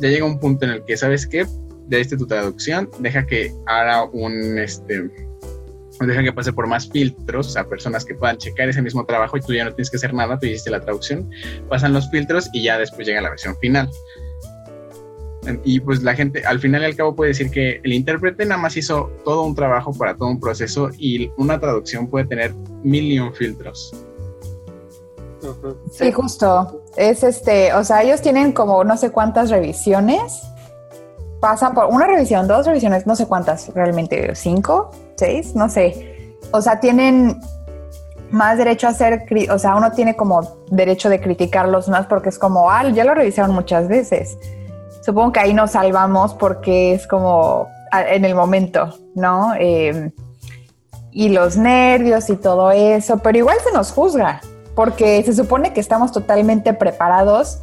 ya 0.00 0.08
llega 0.08 0.24
un 0.24 0.38
punto 0.38 0.66
en 0.66 0.72
el 0.72 0.84
que, 0.84 0.96
¿sabes 0.96 1.26
qué? 1.26 1.46
Ya 1.88 1.98
diste 1.98 2.16
tu 2.16 2.26
traducción, 2.26 2.90
deja 2.98 3.26
que 3.26 3.52
haga 3.66 4.04
un, 4.04 4.58
este, 4.58 5.10
dejan 6.04 6.24
que 6.24 6.32
pase 6.32 6.52
por 6.52 6.66
más 6.66 6.88
filtros, 6.88 7.46
o 7.46 7.50
sea, 7.50 7.64
personas 7.64 8.04
que 8.04 8.14
puedan 8.14 8.36
checar 8.36 8.68
ese 8.68 8.82
mismo 8.82 9.06
trabajo 9.06 9.36
y 9.36 9.40
tú 9.40 9.54
ya 9.54 9.64
no 9.64 9.72
tienes 9.72 9.90
que 9.90 9.96
hacer 9.96 10.12
nada, 10.12 10.38
tú 10.38 10.46
hiciste 10.46 10.70
la 10.70 10.80
traducción, 10.80 11.30
pasan 11.68 11.92
los 11.92 12.10
filtros 12.10 12.50
y 12.52 12.62
ya 12.62 12.78
después 12.78 13.06
llega 13.06 13.20
la 13.20 13.30
versión 13.30 13.56
final. 13.58 13.88
Y 15.64 15.80
pues 15.80 16.02
la 16.02 16.14
gente 16.14 16.44
al 16.44 16.58
final 16.58 16.82
y 16.82 16.86
al 16.86 16.96
cabo 16.96 17.14
puede 17.14 17.28
decir 17.28 17.50
que 17.50 17.80
el 17.84 17.92
intérprete 17.92 18.44
nada 18.44 18.60
más 18.60 18.76
hizo 18.76 19.12
todo 19.24 19.44
un 19.44 19.54
trabajo 19.54 19.92
para 19.94 20.16
todo 20.16 20.28
un 20.28 20.40
proceso 20.40 20.90
y 20.98 21.30
una 21.36 21.60
traducción 21.60 22.08
puede 22.08 22.26
tener 22.26 22.52
mil 22.82 23.32
filtros. 23.34 23.94
Sí, 25.92 26.10
justo. 26.10 26.82
Es 26.96 27.22
este, 27.22 27.72
o 27.74 27.84
sea, 27.84 28.02
ellos 28.02 28.20
tienen 28.22 28.52
como 28.52 28.82
no 28.84 28.96
sé 28.96 29.10
cuántas 29.10 29.50
revisiones. 29.50 30.42
Pasan 31.40 31.74
por 31.74 31.86
una 31.86 32.06
revisión, 32.06 32.48
dos 32.48 32.66
revisiones, 32.66 33.06
no 33.06 33.14
sé 33.14 33.26
cuántas 33.26 33.72
realmente, 33.74 34.34
cinco, 34.34 34.90
seis, 35.16 35.54
no 35.54 35.68
sé. 35.68 36.36
O 36.50 36.62
sea, 36.62 36.80
tienen 36.80 37.40
más 38.30 38.58
derecho 38.58 38.88
a 38.88 38.92
ser, 38.92 39.26
o 39.50 39.58
sea, 39.58 39.76
uno 39.76 39.92
tiene 39.92 40.16
como 40.16 40.56
derecho 40.70 41.08
de 41.08 41.20
criticarlos 41.20 41.88
más 41.88 42.06
porque 42.06 42.28
es 42.28 42.38
como, 42.38 42.70
ah, 42.70 42.88
ya 42.88 43.04
lo 43.04 43.14
revisaron 43.14 43.54
muchas 43.54 43.88
veces. 43.88 44.38
Supongo 45.02 45.32
que 45.32 45.40
ahí 45.40 45.54
nos 45.54 45.72
salvamos 45.72 46.34
porque 46.34 46.94
es 46.94 47.06
como 47.06 47.68
en 47.92 48.24
el 48.24 48.34
momento, 48.34 48.98
¿no? 49.14 49.54
Em, 49.58 50.10
y 51.12 51.28
los 51.30 51.56
nervios 51.56 52.28
y 52.28 52.36
todo 52.36 52.70
eso, 52.72 53.18
pero 53.18 53.38
igual 53.38 53.56
se 53.64 53.72
nos 53.72 53.92
juzga 53.92 54.40
porque 54.74 55.22
se 55.22 55.32
supone 55.32 55.72
que 55.72 55.80
estamos 55.80 56.12
totalmente 56.12 56.74
preparados 56.74 57.60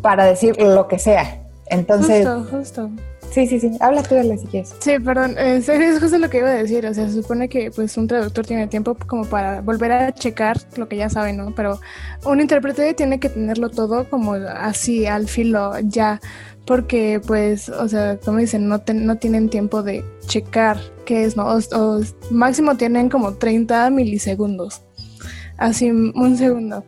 para 0.00 0.24
decir 0.24 0.60
lo 0.60 0.88
que 0.88 0.98
sea. 0.98 1.45
Entonces, 1.68 2.26
justo, 2.26 2.56
justo. 2.56 2.90
Sí, 3.30 3.46
sí, 3.46 3.60
sí. 3.60 3.70
Habla 3.80 4.02
tú 4.02 4.14
de 4.14 4.24
la 4.24 4.36
si 4.36 4.46
quieres. 4.46 4.74
Sí, 4.78 4.98
perdón. 4.98 5.36
es 5.36 5.68
justo 6.00 6.18
lo 6.18 6.30
que 6.30 6.38
iba 6.38 6.48
a 6.48 6.54
decir. 6.54 6.86
O 6.86 6.94
sea, 6.94 7.08
se 7.08 7.22
supone 7.22 7.48
que 7.48 7.70
pues 7.70 7.96
un 7.96 8.06
traductor 8.06 8.46
tiene 8.46 8.66
tiempo 8.66 8.96
como 9.06 9.24
para 9.24 9.60
volver 9.60 9.92
a 9.92 10.14
checar 10.14 10.58
lo 10.76 10.88
que 10.88 10.96
ya 10.96 11.08
sabe, 11.08 11.32
¿no? 11.32 11.54
Pero 11.54 11.80
un 12.24 12.40
intérprete 12.40 12.94
tiene 12.94 13.20
que 13.20 13.28
tenerlo 13.28 13.68
todo 13.68 14.08
como 14.08 14.34
así 14.34 15.06
al 15.06 15.28
filo 15.28 15.72
ya. 15.80 16.20
Porque 16.64 17.20
pues, 17.24 17.68
o 17.68 17.88
sea, 17.88 18.18
como 18.18 18.38
dicen, 18.38 18.68
no, 18.68 18.82
no 18.94 19.16
tienen 19.18 19.48
tiempo 19.48 19.82
de 19.82 20.04
checar 20.26 20.78
qué 21.04 21.24
es, 21.24 21.36
¿no? 21.36 21.46
O, 21.46 22.00
máximo 22.30 22.76
tienen 22.76 23.08
como 23.08 23.34
30 23.34 23.90
milisegundos. 23.90 24.82
Así, 25.58 25.90
un 25.90 26.36
segundo. 26.36 26.84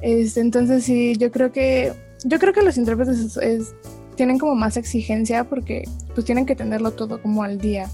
Este, 0.00 0.40
entonces 0.40 0.84
sí, 0.84 1.16
yo 1.16 1.30
creo 1.30 1.50
que 1.52 1.92
yo 2.24 2.38
creo 2.38 2.52
que 2.52 2.62
los 2.62 2.76
intérpretes 2.76 3.36
es 3.36 3.74
tienen 4.18 4.38
como 4.38 4.56
más 4.56 4.76
exigencia 4.76 5.44
porque 5.44 5.88
pues 6.12 6.26
tienen 6.26 6.44
que 6.44 6.56
tenerlo 6.56 6.90
todo 6.90 7.22
como 7.22 7.44
al 7.44 7.58
día 7.58 7.88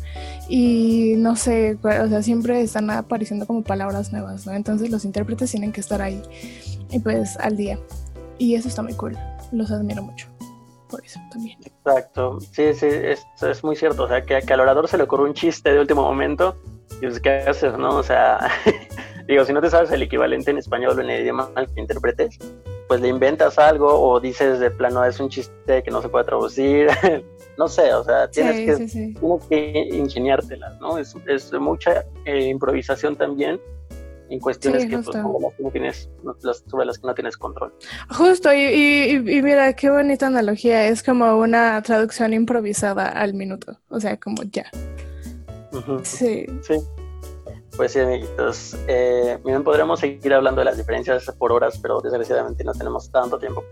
y 0.48 1.14
no 1.18 1.36
sé, 1.36 1.76
o 1.82 2.08
sea, 2.08 2.22
siempre 2.22 2.62
están 2.62 2.88
apareciendo 2.88 3.46
como 3.46 3.62
palabras 3.62 4.10
nuevas, 4.10 4.46
¿no? 4.46 4.54
Entonces 4.54 4.90
los 4.90 5.04
intérpretes 5.04 5.50
tienen 5.50 5.70
que 5.70 5.82
estar 5.82 6.00
ahí 6.00 6.22
y 6.90 6.98
pues 6.98 7.36
al 7.36 7.58
día. 7.58 7.78
Y 8.38 8.54
eso 8.54 8.68
está 8.68 8.82
muy 8.82 8.94
cool, 8.94 9.16
los 9.52 9.70
admiro 9.70 10.02
mucho. 10.02 10.26
por 10.88 11.04
eso 11.04 11.20
también. 11.30 11.58
Exacto, 11.62 12.40
sí, 12.40 12.72
sí, 12.72 12.86
es, 12.86 13.24
es 13.42 13.62
muy 13.62 13.76
cierto, 13.76 14.04
o 14.04 14.08
sea, 14.08 14.24
que, 14.24 14.40
que, 14.40 14.52
al 14.54 14.60
orador 14.60 14.88
se 14.88 14.96
le 14.96 15.04
ocurre 15.04 15.24
un 15.24 15.34
chiste 15.34 15.72
de 15.74 15.78
último 15.78 16.02
momento 16.02 16.56
y 17.02 17.06
pues, 17.06 17.20
¿qué 17.20 17.30
haces, 17.46 17.76
no? 17.76 17.96
O 17.96 18.02
sea, 18.02 18.38
digo, 19.28 19.44
si 19.44 19.52
no 19.52 19.60
te 19.60 19.68
sabes 19.68 19.90
el 19.90 20.00
equivalente 20.00 20.50
en 20.50 20.56
español 20.56 20.98
o 20.98 21.02
en 21.02 21.10
el 21.10 21.20
idioma 21.20 21.50
que 21.54 21.80
interpretes, 21.80 22.38
pues 22.88 23.00
le 23.00 23.08
inventas 23.08 23.58
algo 23.58 23.88
o 23.88 24.20
dices 24.20 24.58
de 24.60 24.70
plano 24.70 25.04
es 25.04 25.18
un 25.20 25.28
chiste 25.28 25.82
que 25.82 25.90
no 25.90 26.02
se 26.02 26.08
puede 26.08 26.24
traducir, 26.24 26.88
no 27.58 27.68
sé, 27.68 27.92
o 27.94 28.04
sea, 28.04 28.28
tienes, 28.28 28.78
que, 28.78 29.14
que 29.48 29.88
ingeniártela, 29.92 30.76
¿no? 30.80 30.98
Es, 30.98 31.14
es 31.26 31.52
mucha 31.52 32.04
eh, 32.24 32.46
improvisación 32.46 33.16
también 33.16 33.60
en 34.30 34.40
cuestiones 34.40 34.86
que, 34.86 34.98
pues, 34.98 35.16
no 35.16 35.70
tienes, 35.70 36.10
sobre 36.68 36.86
las 36.86 36.98
que 36.98 37.06
no 37.06 37.14
tienes 37.14 37.36
control. 37.36 37.74
Justo, 38.10 38.52
y, 38.52 39.10
y, 39.10 39.42
mira, 39.42 39.74
qué 39.74 39.90
bonita 39.90 40.26
analogía, 40.26 40.86
es 40.86 41.02
como 41.02 41.36
una 41.36 41.80
traducción 41.82 42.32
improvisada 42.32 43.08
al 43.08 43.34
minuto, 43.34 43.78
o 43.88 44.00
sea, 44.00 44.18
como 44.18 44.42
ya. 44.44 44.70
Sí. 46.02 46.46
Sí. 46.62 46.74
Pues 47.76 47.90
sí, 47.92 47.98
amiguitos. 47.98 48.76
Eh, 48.86 49.36
miren, 49.44 49.64
podremos 49.64 49.98
seguir 49.98 50.32
hablando 50.32 50.60
de 50.60 50.66
las 50.66 50.76
diferencias 50.76 51.24
por 51.38 51.50
horas, 51.50 51.78
pero 51.82 52.00
desgraciadamente 52.00 52.62
no 52.62 52.72
tenemos 52.72 53.10
tanto 53.10 53.36
tiempo. 53.36 53.64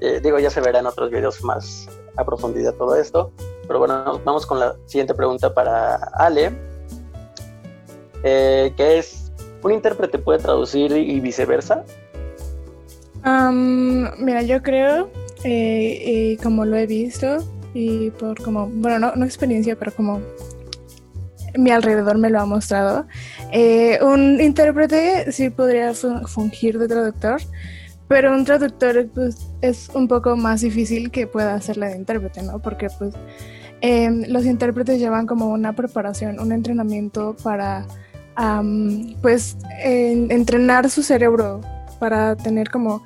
Eh, 0.00 0.20
digo, 0.22 0.38
ya 0.38 0.50
se 0.50 0.60
verá 0.60 0.80
en 0.80 0.86
otros 0.86 1.10
videos 1.10 1.42
más 1.42 1.88
a 2.16 2.24
profundidad 2.24 2.74
todo 2.74 2.96
esto. 2.96 3.32
Pero 3.66 3.78
bueno, 3.78 4.20
vamos 4.24 4.44
con 4.44 4.60
la 4.60 4.76
siguiente 4.84 5.14
pregunta 5.14 5.54
para 5.54 5.94
Ale, 6.14 6.52
eh, 8.22 8.74
que 8.76 8.98
es, 8.98 9.32
¿un 9.62 9.72
intérprete 9.72 10.18
puede 10.18 10.40
traducir 10.40 10.92
y 10.92 11.18
viceversa? 11.20 11.84
mira, 13.22 14.42
yo 14.42 14.62
creo, 14.62 15.10
y 15.44 16.36
como 16.38 16.64
lo 16.64 16.76
he 16.76 16.86
visto, 16.86 17.38
y 17.74 18.10
por 18.10 18.42
como, 18.42 18.66
bueno, 18.66 18.98
no, 18.98 19.14
no 19.14 19.24
experiencia, 19.24 19.76
pero 19.76 19.92
como 19.92 20.20
mi 21.56 21.70
alrededor 21.70 22.18
me 22.18 22.30
lo 22.30 22.40
ha 22.40 22.46
mostrado. 22.46 23.06
Eh, 23.52 23.98
un 24.02 24.40
intérprete 24.40 25.32
sí 25.32 25.50
podría 25.50 25.92
fungir 25.94 26.78
de 26.78 26.88
traductor, 26.88 27.40
pero 28.08 28.32
un 28.32 28.44
traductor 28.44 29.08
pues, 29.14 29.48
es 29.60 29.88
un 29.94 30.08
poco 30.08 30.36
más 30.36 30.60
difícil 30.60 31.10
que 31.10 31.26
pueda 31.26 31.54
hacerle 31.54 31.88
de 31.88 31.96
intérprete, 31.96 32.42
¿no? 32.42 32.58
Porque 32.60 32.88
pues 32.98 33.14
em, 33.80 34.24
los 34.28 34.44
intérpretes 34.46 34.98
llevan 34.98 35.26
como 35.26 35.48
una 35.48 35.74
preparación, 35.74 36.40
un 36.40 36.52
entrenamiento 36.52 37.36
para 37.42 37.86
pues 39.20 39.58
entrenar 39.82 40.88
su 40.88 41.02
cerebro 41.02 41.60
para 41.98 42.36
tener 42.36 42.70
como 42.70 43.02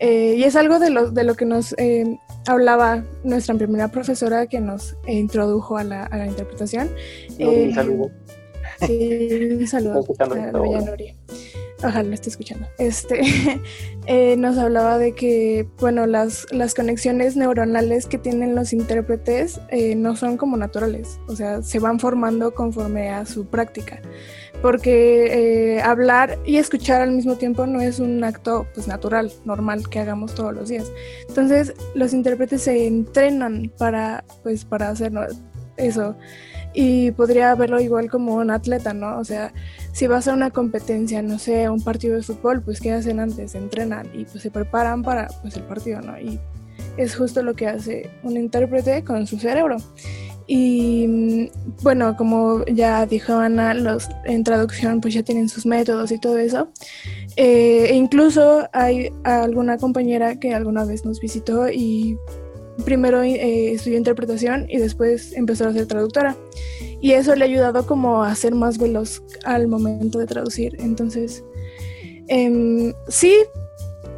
eh, 0.00 0.34
y 0.38 0.44
es 0.44 0.56
algo 0.56 0.78
de 0.78 0.88
lo, 0.90 1.10
de 1.10 1.24
lo 1.24 1.34
que 1.34 1.44
nos 1.44 1.74
eh, 1.76 2.18
hablaba 2.46 3.04
nuestra 3.24 3.54
primera 3.54 3.88
profesora 3.88 4.46
que 4.46 4.60
nos 4.60 4.96
introdujo 5.06 5.76
a 5.76 5.84
la, 5.84 6.04
a 6.04 6.16
la 6.16 6.26
interpretación. 6.26 6.90
un 7.38 7.46
eh, 7.48 7.72
saludo. 7.74 8.10
Sí, 8.86 9.56
un 9.58 9.66
saludo 9.66 10.04
a 10.18 10.26
Bella 10.26 10.80
Nori. 10.80 11.16
Ojalá 11.78 12.02
lo 12.02 12.14
esté 12.14 12.28
escuchando. 12.28 12.66
Este, 12.78 13.22
nos 14.36 14.58
hablaba 14.58 14.98
de 14.98 15.12
que, 15.12 15.66
bueno, 15.78 16.06
las, 16.06 16.46
las 16.50 16.74
conexiones 16.74 17.36
neuronales 17.36 18.06
que 18.06 18.18
tienen 18.18 18.54
los 18.54 18.72
intérpretes 18.72 19.60
no 19.96 20.16
son 20.16 20.36
como 20.36 20.56
naturales, 20.56 21.20
o 21.26 21.36
sea, 21.36 21.62
se 21.62 21.78
van 21.78 21.98
formando 21.98 22.52
conforme 22.54 23.08
a 23.08 23.24
su 23.24 23.46
práctica 23.46 24.02
porque 24.62 25.76
eh, 25.76 25.82
hablar 25.82 26.38
y 26.44 26.56
escuchar 26.56 27.00
al 27.00 27.12
mismo 27.12 27.36
tiempo 27.36 27.66
no 27.66 27.80
es 27.80 27.98
un 27.98 28.22
acto 28.24 28.66
pues 28.74 28.86
natural, 28.86 29.32
normal 29.44 29.88
que 29.88 30.00
hagamos 30.00 30.34
todos 30.34 30.54
los 30.54 30.68
días. 30.68 30.90
Entonces, 31.28 31.74
los 31.94 32.12
intérpretes 32.12 32.62
se 32.62 32.86
entrenan 32.86 33.72
para 33.78 34.24
pues 34.42 34.64
para 34.64 34.90
hacer 34.90 35.12
eso. 35.76 36.16
Y 36.72 37.10
podría 37.12 37.52
verlo 37.56 37.80
igual 37.80 38.08
como 38.08 38.36
un 38.36 38.50
atleta, 38.50 38.94
¿no? 38.94 39.18
O 39.18 39.24
sea, 39.24 39.52
si 39.92 40.06
vas 40.06 40.28
a 40.28 40.34
una 40.34 40.50
competencia, 40.50 41.20
no 41.20 41.38
sé, 41.38 41.68
un 41.68 41.82
partido 41.82 42.14
de 42.14 42.22
fútbol, 42.22 42.62
pues 42.62 42.80
¿qué 42.80 42.92
hacen 42.92 43.18
antes? 43.18 43.56
Entrenan 43.56 44.08
y 44.14 44.24
pues 44.24 44.42
se 44.42 44.50
preparan 44.52 45.02
para 45.02 45.28
pues 45.42 45.56
el 45.56 45.64
partido, 45.64 46.00
¿no? 46.00 46.18
Y 46.20 46.38
es 46.96 47.16
justo 47.16 47.42
lo 47.42 47.54
que 47.54 47.66
hace 47.66 48.10
un 48.22 48.36
intérprete 48.36 49.02
con 49.02 49.26
su 49.26 49.38
cerebro. 49.38 49.78
Y 50.52 51.06
mm, 51.06 51.48
bueno, 51.84 52.16
como 52.16 52.64
ya 52.64 53.06
dijo 53.06 53.34
Ana, 53.34 53.72
los 53.72 54.08
en 54.24 54.42
traducción 54.42 55.00
pues 55.00 55.14
ya 55.14 55.22
tienen 55.22 55.48
sus 55.48 55.64
métodos 55.64 56.10
y 56.10 56.18
todo 56.18 56.38
eso. 56.38 56.72
Eh, 57.36 57.86
e 57.90 57.94
incluso 57.94 58.68
hay 58.72 59.12
alguna 59.22 59.78
compañera 59.78 60.40
que 60.40 60.52
alguna 60.52 60.84
vez 60.84 61.04
nos 61.04 61.20
visitó 61.20 61.70
y 61.70 62.18
primero 62.84 63.22
eh, 63.22 63.70
estudió 63.70 63.96
interpretación 63.96 64.66
y 64.68 64.78
después 64.78 65.34
empezó 65.34 65.68
a 65.68 65.72
ser 65.72 65.86
traductora. 65.86 66.34
Y 67.00 67.12
eso 67.12 67.36
le 67.36 67.44
ha 67.44 67.46
ayudado 67.46 67.86
como 67.86 68.24
a 68.24 68.34
ser 68.34 68.52
más 68.56 68.76
veloz 68.76 69.22
al 69.44 69.68
momento 69.68 70.18
de 70.18 70.26
traducir. 70.26 70.76
Entonces, 70.80 71.44
em, 72.26 72.92
sí, 73.06 73.36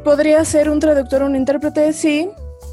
podría 0.03 0.43
ser 0.45 0.71
un 0.71 0.79
traductor 0.79 1.21
o 1.21 1.27
un 1.27 1.35
intérprete, 1.35 1.93
sí, 1.93 2.27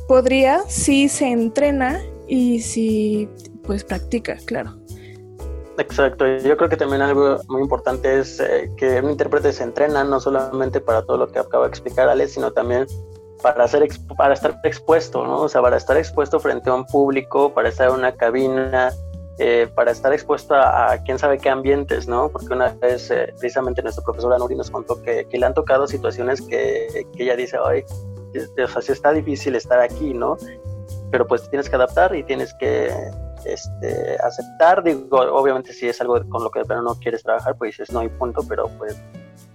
podría, 0.08 0.60
sí 0.66 1.10
se 1.10 1.26
entrena 1.26 2.00
y 2.26 2.60
si 2.60 3.28
pues 3.62 3.84
practica, 3.84 4.36
claro. 4.46 4.76
Exacto, 5.78 6.26
yo 6.26 6.56
creo 6.56 6.68
que 6.68 6.76
también 6.76 7.00
algo 7.00 7.38
muy 7.48 7.62
importante 7.62 8.20
es 8.20 8.38
eh, 8.38 8.70
que 8.76 9.00
un 9.00 9.10
intérprete 9.10 9.52
se 9.52 9.62
entrena 9.62 10.04
no 10.04 10.20
solamente 10.20 10.80
para 10.80 11.02
todo 11.02 11.16
lo 11.16 11.28
que 11.28 11.38
acaba 11.38 11.64
de 11.64 11.70
explicar 11.70 12.08
Alex, 12.08 12.32
sino 12.32 12.52
también 12.52 12.86
para, 13.42 13.64
hacer 13.64 13.88
para 14.16 14.34
estar 14.34 14.60
expuesto, 14.64 15.24
¿no? 15.24 15.42
O 15.42 15.48
sea, 15.48 15.62
para 15.62 15.78
estar 15.78 15.96
expuesto 15.96 16.38
frente 16.38 16.68
a 16.68 16.74
un 16.74 16.84
público, 16.84 17.54
para 17.54 17.70
estar 17.70 17.88
en 17.88 17.94
una 17.94 18.12
cabina, 18.12 18.92
eh, 19.38 19.68
para 19.74 19.92
estar 19.92 20.12
expuesto 20.12 20.54
a, 20.54 20.98
quién 21.06 21.18
sabe 21.18 21.38
qué 21.38 21.48
ambientes, 21.48 22.06
¿no? 22.06 22.28
Porque 22.28 22.52
una 22.52 22.74
vez 22.74 23.10
eh, 23.10 23.32
precisamente 23.38 23.82
nuestra 23.82 24.04
profesora 24.04 24.36
Nuri 24.36 24.56
nos 24.56 24.70
contó 24.70 25.00
que, 25.00 25.24
que 25.26 25.38
le 25.38 25.46
han 25.46 25.54
tocado 25.54 25.86
situaciones 25.86 26.42
que, 26.42 27.06
que 27.16 27.22
ella 27.22 27.36
dice, 27.36 27.56
ay, 27.64 27.84
o 28.62 28.68
sea, 28.68 28.82
sí 28.82 28.92
está 28.92 29.12
difícil 29.12 29.56
estar 29.56 29.80
aquí, 29.80 30.12
¿no? 30.12 30.36
Pero 31.10 31.26
pues 31.26 31.48
tienes 31.50 31.68
que 31.68 31.76
adaptar 31.76 32.14
y 32.14 32.22
tienes 32.22 32.54
que 32.54 32.92
este, 33.44 34.16
aceptar, 34.22 34.82
digo, 34.82 35.18
obviamente 35.18 35.72
si 35.72 35.88
es 35.88 36.00
algo 36.00 36.20
con 36.28 36.44
lo 36.44 36.50
que 36.50 36.64
pero 36.64 36.82
no 36.82 36.94
quieres 36.96 37.22
trabajar, 37.22 37.56
pues 37.56 37.72
dices 37.72 37.92
no 37.92 38.00
hay 38.00 38.08
punto, 38.08 38.42
pero 38.48 38.68
pues 38.78 38.96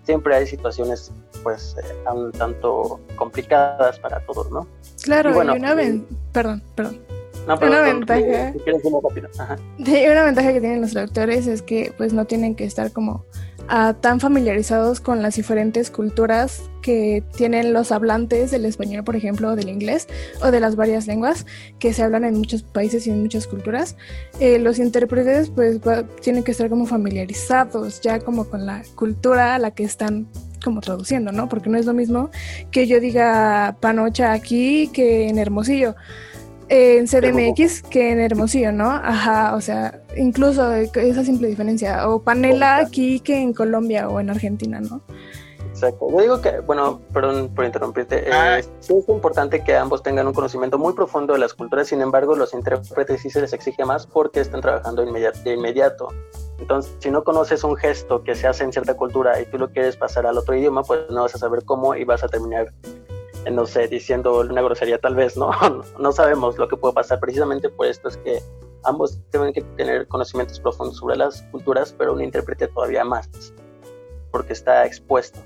siempre 0.03 0.35
hay 0.35 0.47
situaciones 0.47 1.11
pues 1.43 1.75
eh, 1.77 2.09
un 2.11 2.31
tanto 2.31 2.99
complicadas 3.15 3.99
para 3.99 4.19
todos, 4.21 4.49
¿no? 4.51 4.67
Claro, 5.03 5.31
y, 5.31 5.33
bueno, 5.33 5.53
una 5.53 5.75
vez, 5.75 5.95
perdón, 6.31 6.63
perdón. 6.75 6.99
una 7.45 7.81
ventaja. 7.81 8.53
una 9.77 10.23
ventaja 10.23 10.53
que 10.53 10.59
tienen 10.59 10.81
los 10.81 10.91
traductores 10.91 11.47
es 11.47 11.61
que 11.61 11.93
pues 11.97 12.13
no 12.13 12.25
tienen 12.25 12.55
que 12.55 12.65
estar 12.65 12.91
como 12.91 13.25
tan 13.67 14.19
familiarizados 14.19 14.99
con 15.01 15.21
las 15.21 15.35
diferentes 15.35 15.89
culturas 15.89 16.61
que 16.81 17.23
tienen 17.35 17.73
los 17.73 17.91
hablantes 17.91 18.51
del 18.51 18.65
español, 18.65 19.03
por 19.03 19.15
ejemplo, 19.15 19.55
del 19.55 19.69
inglés 19.69 20.07
o 20.41 20.51
de 20.51 20.59
las 20.59 20.75
varias 20.75 21.07
lenguas 21.07 21.45
que 21.79 21.93
se 21.93 22.03
hablan 22.03 22.25
en 22.25 22.37
muchos 22.37 22.61
países 22.61 23.07
y 23.07 23.09
en 23.09 23.21
muchas 23.21 23.47
culturas. 23.47 23.97
Eh, 24.39 24.59
los 24.59 24.77
intérpretes 24.77 25.49
pues 25.49 25.79
tienen 26.21 26.43
que 26.43 26.51
estar 26.51 26.69
como 26.69 26.85
familiarizados 26.85 28.01
ya 28.01 28.19
como 28.19 28.45
con 28.45 28.65
la 28.65 28.83
cultura 28.95 29.55
a 29.55 29.59
la 29.59 29.71
que 29.71 29.83
están 29.83 30.27
como 30.63 30.81
traduciendo, 30.81 31.31
¿no? 31.31 31.49
Porque 31.49 31.69
no 31.69 31.77
es 31.77 31.85
lo 31.85 31.93
mismo 31.93 32.29
que 32.71 32.87
yo 32.87 32.99
diga 32.99 33.77
panocha 33.79 34.33
aquí 34.33 34.89
que 34.93 35.27
en 35.27 35.37
Hermosillo 35.37 35.95
en 36.69 37.07
CDMX 37.07 37.83
que 37.83 38.11
en 38.11 38.19
Hermosillo, 38.19 38.71
¿no? 38.71 38.89
Ajá, 38.89 39.55
o 39.55 39.61
sea, 39.61 40.01
incluso 40.17 40.73
esa 40.73 41.23
simple 41.23 41.47
diferencia. 41.47 42.09
O 42.09 42.21
panela 42.21 42.77
aquí 42.77 43.19
que 43.19 43.39
en 43.39 43.53
Colombia 43.53 44.09
o 44.09 44.19
en 44.19 44.29
Argentina, 44.29 44.79
¿no? 44.79 45.01
Exacto. 45.75 46.07
Yo 46.09 46.21
digo 46.21 46.41
que, 46.41 46.61
bueno, 46.61 47.01
perdón 47.11 47.53
por 47.53 47.65
interrumpirte, 47.65 48.29
eh, 48.29 48.31
ah. 48.31 48.59
es 48.59 48.89
importante 48.89 49.61
que 49.61 49.75
ambos 49.75 50.01
tengan 50.01 50.25
un 50.25 50.33
conocimiento 50.33 50.77
muy 50.77 50.93
profundo 50.93 51.33
de 51.33 51.39
las 51.39 51.53
culturas, 51.53 51.87
sin 51.89 52.01
embargo, 52.01 52.33
los 52.33 52.53
intérpretes 52.53 53.21
sí 53.21 53.29
se 53.29 53.41
les 53.41 53.51
exige 53.51 53.83
más 53.83 54.07
porque 54.07 54.39
están 54.39 54.61
trabajando 54.61 55.03
de 55.03 55.53
inmediato. 55.53 56.07
Entonces, 56.59 56.95
si 56.99 57.11
no 57.11 57.25
conoces 57.25 57.65
un 57.65 57.75
gesto 57.75 58.23
que 58.23 58.35
se 58.35 58.47
hace 58.47 58.63
en 58.63 58.71
cierta 58.71 58.95
cultura 58.95 59.41
y 59.41 59.45
tú 59.47 59.57
lo 59.57 59.69
quieres 59.69 59.97
pasar 59.97 60.25
al 60.25 60.37
otro 60.37 60.55
idioma, 60.55 60.83
pues 60.83 61.01
no 61.09 61.23
vas 61.23 61.35
a 61.35 61.39
saber 61.39 61.65
cómo 61.65 61.93
y 61.93 62.05
vas 62.05 62.23
a 62.23 62.29
terminar 62.29 62.71
no 63.51 63.65
sé, 63.65 63.87
diciendo 63.87 64.39
una 64.39 64.61
grosería 64.61 64.97
tal 64.97 65.15
vez, 65.15 65.37
¿no? 65.37 65.51
no 65.99 66.11
sabemos 66.11 66.57
lo 66.57 66.67
que 66.67 66.77
puede 66.77 66.93
pasar. 66.93 67.19
Precisamente 67.19 67.69
por 67.69 67.87
esto 67.87 68.09
es 68.09 68.17
que 68.17 68.39
ambos 68.83 69.19
tienen 69.31 69.53
que 69.53 69.61
tener 69.61 70.07
conocimientos 70.07 70.59
profundos 70.59 70.97
sobre 70.97 71.17
las 71.17 71.41
culturas, 71.51 71.93
pero 71.97 72.13
un 72.13 72.21
intérprete 72.21 72.67
todavía 72.67 73.03
más, 73.03 73.29
porque 74.31 74.53
está 74.53 74.85
expuesto. 74.85 75.39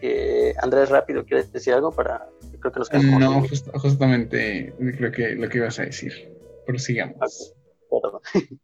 Eh, 0.00 0.54
Andrés, 0.58 0.90
rápido, 0.90 1.24
¿quieres 1.24 1.52
decir 1.52 1.74
algo 1.74 1.92
para...? 1.92 2.28
Creo 2.60 2.72
que 2.72 2.78
nos 2.78 2.92
no, 2.92 3.42
justamente 3.80 4.72
creo 4.96 5.10
que 5.10 5.34
lo 5.34 5.48
que 5.48 5.58
ibas 5.58 5.80
a 5.80 5.84
decir. 5.84 6.32
Prosigamos. 6.66 7.54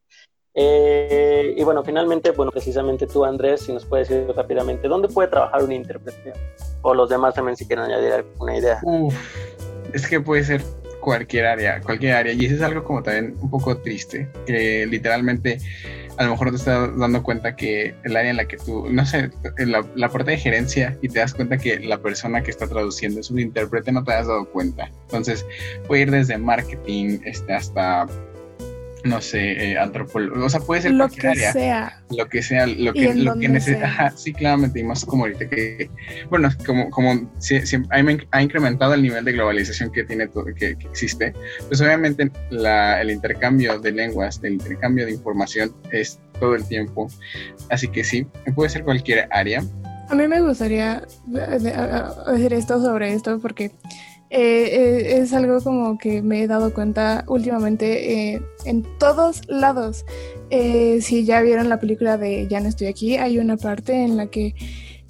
Eh, 0.61 1.55
y 1.57 1.63
bueno, 1.63 1.85
finalmente, 1.85 2.33
bueno, 2.33 2.51
precisamente 2.51 3.07
tú, 3.07 3.25
Andrés, 3.25 3.61
si 3.61 3.73
nos 3.73 3.85
puedes 3.85 4.09
decir 4.09 4.35
rápidamente, 4.35 4.89
¿dónde 4.89 5.07
puede 5.07 5.29
trabajar 5.29 5.63
un 5.63 5.71
intérprete? 5.71 6.33
O 6.83 6.95
los 6.95 7.09
demás 7.09 7.35
también 7.35 7.57
si 7.57 7.67
quieren 7.67 7.87
añadir 7.87 8.13
alguna 8.13 8.57
idea. 8.57 8.81
es 9.93 10.07
que 10.07 10.21
puede 10.21 10.45
ser 10.45 10.63
cualquier 11.01 11.47
área, 11.47 11.81
cualquier 11.81 12.15
área. 12.15 12.33
Y 12.33 12.47
eso 12.47 12.57
es 12.57 12.63
algo 12.63 12.85
como 12.85 13.03
también 13.03 13.37
un 13.41 13.51
poco 13.51 13.77
triste, 13.79 14.29
que 14.47 14.87
literalmente 14.87 15.59
a 16.19 16.25
lo 16.25 16.33
mejor 16.33 16.51
te 16.51 16.57
estás 16.57 16.99
dando 16.99 17.23
cuenta 17.23 17.55
que 17.55 17.95
el 18.03 18.17
área 18.17 18.31
en 18.31 18.37
la 18.37 18.47
que 18.47 18.57
tú, 18.57 18.89
no 18.91 19.07
sé, 19.07 19.31
la, 19.59 19.87
la 19.95 20.09
parte 20.09 20.33
de 20.33 20.37
gerencia 20.37 20.99
y 21.01 21.09
te 21.09 21.21
das 21.21 21.33
cuenta 21.33 21.59
que 21.59 21.79
la 21.79 21.99
persona 21.99 22.43
que 22.43 22.51
está 22.51 22.67
traduciendo 22.67 23.21
es 23.21 23.31
un 23.31 23.39
intérprete, 23.39 23.93
no 23.93 24.03
te 24.03 24.13
has 24.13 24.27
dado 24.27 24.45
cuenta. 24.51 24.91
Entonces, 25.03 25.47
puede 25.87 26.03
ir 26.03 26.11
desde 26.11 26.37
marketing 26.37 27.21
este, 27.25 27.55
hasta 27.55 28.07
no 29.05 29.21
sé, 29.21 29.73
eh, 29.73 29.79
antropólogo, 29.79 30.45
o 30.45 30.51
sea, 30.51 30.61
puede 30.61 30.83
ser 30.83 30.93
lo 30.93 31.09
que 31.09 31.35
sea. 31.35 32.03
Lo 32.17 32.29
que 32.29 32.43
sea, 32.43 32.67
lo 32.67 32.93
que, 32.93 33.15
lo 33.15 33.39
que 33.39 33.49
necesita. 33.49 34.13
Sí, 34.17 34.33
claramente, 34.33 34.81
y 34.81 34.83
más 34.83 35.05
como 35.05 35.25
ahorita 35.25 35.49
que, 35.49 35.91
bueno, 36.31 36.49
como, 36.67 36.91
como 36.91 37.31
si, 37.39 37.61
ha 37.91 38.43
incrementado 38.43 38.95
el 38.95 39.03
nivel 39.03 39.25
de 39.25 39.33
globalización 39.33 39.91
que 39.93 40.05
tiene 40.05 40.29
todo, 40.29 40.47
que, 40.55 40.71
existe, 40.71 41.33
pues 41.69 41.81
obviamente 41.81 42.31
la, 42.51 43.01
el 43.01 43.11
intercambio 43.11 43.79
de 43.79 43.93
lenguas, 43.93 44.41
el 44.43 44.55
intercambio 44.55 45.07
de 45.07 45.13
información 45.13 45.75
es 45.93 46.19
todo 46.41 46.55
el 46.55 46.67
tiempo. 46.67 47.09
Así 47.71 47.89
que 47.89 48.05
sí, 48.05 48.27
puede 48.55 48.71
ser 48.71 48.85
cualquier 48.85 49.29
área. 49.31 49.63
A 50.09 50.15
mí 50.15 50.27
me 50.27 50.41
gustaría 50.41 51.03
decir 51.27 52.53
esto 52.55 52.81
sobre 52.81 53.13
esto 53.13 53.39
porque 53.41 53.73
eh, 54.31 54.37
eh, 54.41 55.19
es 55.23 55.33
algo 55.33 55.61
como 55.63 55.97
que 55.97 56.21
me 56.21 56.43
he 56.43 56.47
dado 56.47 56.75
cuenta 56.75 57.25
últimamente 57.29 58.35
eh, 58.35 58.43
en 58.67 58.83
todos 58.99 59.41
lados. 59.49 60.05
si 60.51 61.25
ya 61.25 61.41
vieron 61.41 61.69
la 61.69 61.81
película 61.81 62.17
de 62.19 62.47
Ya 62.49 62.61
no 62.61 62.69
estoy 62.69 62.89
aquí, 62.89 63.17
hay 63.17 63.39
una 63.39 63.57
parte 63.57 63.93
en 64.05 64.17
la 64.17 64.27
que 64.27 64.55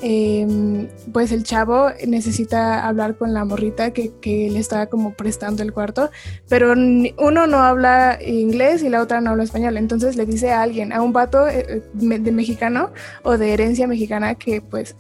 em, 0.00 0.87
pues 1.12 1.33
el 1.33 1.42
chavo 1.42 1.90
necesita 2.07 2.87
hablar 2.87 3.16
con 3.16 3.35
la 3.35 3.44
morrita 3.44 3.92
que, 3.92 4.12
que, 4.20 4.48
le 4.50 4.61
está 4.61 4.87
como 4.87 5.14
prestando 5.14 5.64
el 5.64 5.72
cuarto, 5.72 6.11
pero 6.48 6.72
uno 6.72 7.46
no 7.48 7.59
habla 7.59 8.18
inglés 8.24 8.85
y 8.85 8.88
la 8.88 9.02
otra 9.02 9.20
no 9.20 9.31
habla 9.31 9.42
español. 9.42 9.76
Entonces 9.76 10.14
le 10.16 10.26
dice 10.26 10.52
a 10.52 10.62
alguien, 10.62 10.92
a 10.92 11.02
un 11.02 11.12
vato 11.12 11.44
de 11.44 12.33
mexicano 12.33 12.92
o 13.24 13.37
de 13.37 13.52
herencia 13.52 13.88
mexicana 13.88 14.37
que 14.37 14.61
pues 14.61 14.94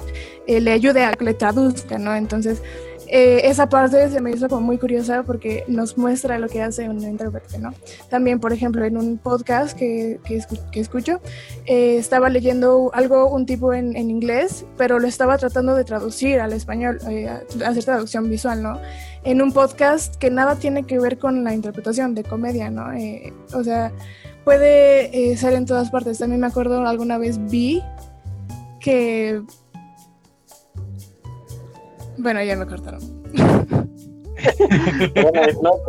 le 0.48 0.72
ayude 0.72 1.04
a 1.04 1.12
que 1.12 1.24
le 1.24 1.34
traduzca, 1.34 1.98
¿no? 1.98 2.14
Entonces 2.16 2.62
eh, 3.10 3.48
esa 3.48 3.68
parte 3.68 4.10
se 4.10 4.20
me 4.20 4.30
hizo 4.30 4.48
como 4.48 4.60
muy 4.60 4.78
curiosa 4.78 5.22
porque 5.22 5.64
nos 5.66 5.96
muestra 5.96 6.38
lo 6.38 6.48
que 6.48 6.62
hace 6.62 6.88
un 6.88 7.00
intérprete, 7.02 7.58
¿no? 7.58 7.72
También, 8.10 8.38
por 8.38 8.52
ejemplo, 8.52 8.84
en 8.84 8.96
un 8.96 9.16
podcast 9.16 9.76
que, 9.76 10.20
que, 10.24 10.80
escucho, 10.80 11.20
eh, 11.64 11.96
estaba 11.96 12.28
leyendo 12.28 12.90
algo, 12.92 13.28
un 13.28 13.46
tipo 13.46 13.72
en, 13.72 13.96
en, 13.96 14.10
inglés, 14.10 14.66
pero 14.76 14.98
lo 14.98 15.08
estaba 15.08 15.38
tratando 15.38 15.74
de 15.74 15.84
traducir 15.84 16.40
al 16.40 16.52
español, 16.52 16.98
eh, 17.08 17.30
hacer 17.64 17.84
traducción 17.84 18.28
visual, 18.28 18.62
¿no? 18.62 18.78
En 19.24 19.40
un 19.40 19.52
podcast 19.52 20.16
que 20.16 20.30
nada 20.30 20.56
tiene 20.56 20.84
que 20.84 20.98
ver 20.98 21.18
con 21.18 21.44
la 21.44 21.54
interpretación 21.54 22.14
de 22.14 22.24
comedia, 22.24 22.70
¿no? 22.70 22.88
o 23.52 23.64
sea, 23.64 23.92
puede 24.44 25.36
ser 25.36 25.54
en 25.54 25.66
todas 25.66 25.90
partes. 25.90 26.18
También 26.18 26.40
me 26.40 26.46
acuerdo 26.46 26.86
alguna 26.86 27.18
vez 27.18 27.38
vi 27.50 27.82
que 28.80 29.42
bueno, 32.18 32.42
ya 32.42 32.56
me 32.56 32.66
cortaron. 32.66 33.00
bueno, 35.14 35.40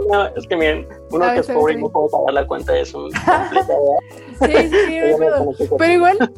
no, 0.10 0.26
es 0.36 0.48
que 0.48 0.56
miren, 0.56 0.88
uno 1.12 1.34
que 1.34 1.40
es 1.40 1.48
pobre 1.48 1.74
y 1.74 1.78
no 1.78 1.90
puede 1.90 2.10
pagar 2.10 2.34
la 2.34 2.48
cuenta 2.48 2.78
es 2.78 2.94
un 2.94 3.12
Sí, 4.42 4.52
sí, 4.52 4.70
sí, 4.88 5.00
no 5.20 5.78
Pero 5.78 5.94
igual, 5.94 6.34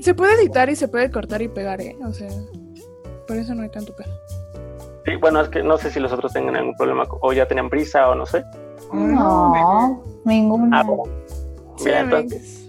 se 0.00 0.14
puede 0.14 0.34
editar 0.34 0.68
y 0.70 0.76
se 0.76 0.88
puede 0.88 1.10
cortar 1.10 1.42
y 1.42 1.48
pegar, 1.48 1.80
¿eh? 1.80 1.96
O 2.06 2.12
sea, 2.12 2.28
por 3.26 3.36
eso 3.36 3.54
no 3.54 3.62
hay 3.62 3.70
tanto 3.70 3.94
pedo. 3.94 4.12
Sí, 5.04 5.16
bueno, 5.16 5.40
es 5.40 5.48
que 5.48 5.62
no 5.62 5.78
sé 5.78 5.90
si 5.90 6.00
los 6.00 6.12
otros 6.12 6.32
tengan 6.32 6.56
algún 6.56 6.76
problema 6.76 7.04
o 7.20 7.32
ya 7.32 7.48
tenían 7.48 7.70
prisa 7.70 8.08
o 8.10 8.14
no 8.14 8.26
sé. 8.26 8.44
No, 8.92 10.04
ninguna. 10.24 10.80
Ah, 10.80 10.82
bueno. 10.84 11.04
Mira, 11.84 12.00
entonces 12.00 12.67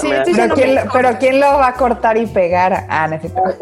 Sí, 0.00 0.08
pero, 0.34 0.54
¿quién, 0.54 0.78
pero, 0.92 1.18
¿quién, 1.18 1.40
lo 1.40 1.46
va 1.46 1.68
a 1.68 1.74
cortar 1.74 2.16
y 2.16 2.26
pegar? 2.26 2.86
Ah, 2.88 3.06
necesito. 3.08 3.40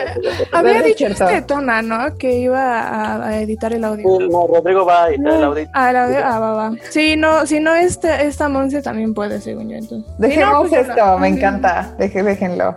había 0.52 0.82
dicho 0.82 1.06
este 1.06 1.42
Tona, 1.42 1.82
¿no? 1.82 2.16
Que 2.16 2.38
iba 2.38 3.26
a, 3.26 3.40
editar 3.40 3.72
el 3.72 3.84
audio. 3.84 4.20
No, 4.20 4.46
Rodrigo 4.46 4.84
va 4.84 5.04
a 5.04 5.08
editar 5.08 5.34
el 5.34 5.44
audio. 5.44 5.68
Ah, 5.72 5.90
el 5.90 5.96
audio, 5.96 6.18
ah, 6.24 6.38
va, 6.38 6.52
va. 6.52 6.72
Sí, 6.90 7.16
no, 7.16 7.46
si 7.46 7.60
no, 7.60 7.74
este, 7.74 8.26
esta 8.26 8.48
Monse 8.48 8.82
también 8.82 9.14
puede, 9.14 9.40
según 9.40 9.68
yo, 9.70 9.76
entonces. 9.76 10.10
Dejemos 10.18 10.68
pues, 10.68 10.88
esto, 10.88 11.18
me 11.18 11.28
encanta. 11.28 11.94
Deje, 11.98 12.22
déjenlo. 12.22 12.76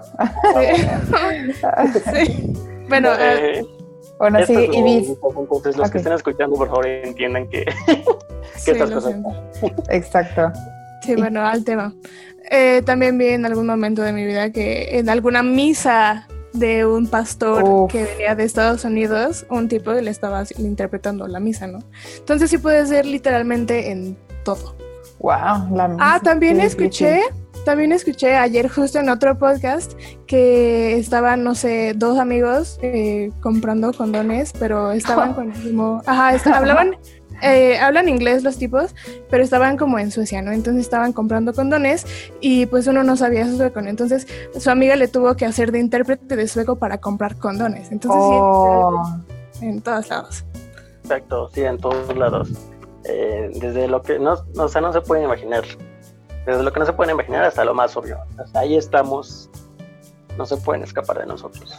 Sí. 2.13 2.53
Bueno, 2.85 3.13
eh, 3.13 3.59
eh 3.59 3.65
bueno, 4.19 4.45
sí, 4.45 4.53
y 4.53 4.77
Entonces, 4.77 5.77
los 5.77 5.91
que 5.91 5.97
estén 5.97 6.13
escuchando, 6.13 6.55
por 6.55 6.67
favor, 6.67 6.87
entiendan 6.87 7.47
que, 7.49 7.65
que 8.65 8.71
estas 8.71 8.91
cosas. 8.91 9.15
Exacto. 9.89 10.51
Sí, 11.03 11.15
bueno, 11.15 11.45
al 11.45 11.63
tema. 11.63 11.93
Eh, 12.49 12.81
también 12.85 13.17
vi 13.17 13.27
en 13.27 13.45
algún 13.45 13.65
momento 13.65 14.01
de 14.01 14.13
mi 14.13 14.25
vida 14.25 14.51
que 14.51 14.99
en 14.99 15.09
alguna 15.09 15.43
misa 15.43 16.27
de 16.53 16.85
un 16.85 17.07
pastor 17.07 17.87
que 17.87 18.03
venía 18.03 18.35
de 18.35 18.43
Estados 18.43 18.85
Unidos, 18.85 19.45
un 19.49 19.67
tipo 19.67 19.91
le 19.91 20.09
estaba 20.09 20.43
interpretando 20.57 21.27
la 21.27 21.39
misa, 21.39 21.67
¿no? 21.67 21.79
Entonces 22.17 22.49
sí 22.49 22.57
puede 22.57 22.85
ser 22.85 23.05
literalmente 23.05 23.91
en 23.91 24.15
todo. 24.43 24.75
Wow, 25.19 25.75
la 25.75 25.95
Ah, 25.99 26.19
también 26.23 26.59
escuché, 26.59 27.21
también 27.65 27.91
escuché 27.91 28.35
ayer 28.35 28.69
justo 28.69 28.99
en 28.99 29.09
otro 29.09 29.37
podcast 29.39 29.93
que 30.27 30.97
estaban, 30.97 31.43
no 31.43 31.55
sé, 31.55 31.93
dos 31.95 32.19
amigos 32.19 32.77
eh, 32.81 33.31
comprando 33.41 33.93
condones, 33.93 34.53
pero 34.59 34.91
estaban 34.91 35.33
con 35.35 35.51
el 35.51 35.57
mismo, 35.57 36.01
ajá, 36.05 36.37
hablaban 36.55 36.97
eh, 37.43 37.77
hablan 37.77 38.07
inglés 38.07 38.43
los 38.43 38.57
tipos, 38.57 38.95
pero 39.29 39.43
estaban 39.43 39.77
como 39.77 39.99
en 39.99 40.11
Suecia, 40.11 40.41
¿no? 40.41 40.51
Entonces 40.51 40.83
estaban 40.83 41.13
comprando 41.13 41.53
condones 41.53 42.05
y 42.39 42.65
pues 42.67 42.87
uno 42.87 43.03
no 43.03 43.17
sabía 43.17 43.45
sueco, 43.47 43.81
¿no? 43.81 43.89
Entonces 43.89 44.27
su 44.57 44.69
amiga 44.69 44.95
le 44.95 45.07
tuvo 45.07 45.35
que 45.35 45.45
hacer 45.45 45.71
de 45.71 45.79
intérprete 45.79 46.35
de 46.35 46.47
sueco 46.47 46.77
para 46.77 46.99
comprar 46.99 47.37
condones. 47.37 47.91
Entonces 47.91 48.21
oh. 48.21 49.03
sí, 49.51 49.65
en 49.65 49.81
todos 49.81 50.09
lados. 50.09 50.45
Exacto, 51.03 51.49
sí, 51.53 51.61
en 51.61 51.77
todos 51.77 52.15
lados. 52.15 52.49
Eh, 53.03 53.51
desde 53.55 53.87
lo 53.89 54.01
que 54.01 54.17
no, 54.19 54.35
o 54.57 54.67
sea, 54.69 54.81
no 54.81 54.93
se 54.93 55.01
puede 55.01 55.23
imaginar. 55.23 55.63
Desde 56.45 56.63
lo 56.63 56.71
que 56.71 56.79
no 56.79 56.85
se 56.85 56.93
puede 56.93 57.11
imaginar 57.11 57.43
hasta 57.43 57.65
lo 57.65 57.73
más 57.73 57.95
obvio. 57.97 58.19
Hasta 58.37 58.59
ahí 58.59 58.77
estamos. 58.77 59.49
No 60.37 60.45
se 60.45 60.57
pueden 60.57 60.83
escapar 60.83 61.19
de 61.19 61.25
nosotros. 61.25 61.77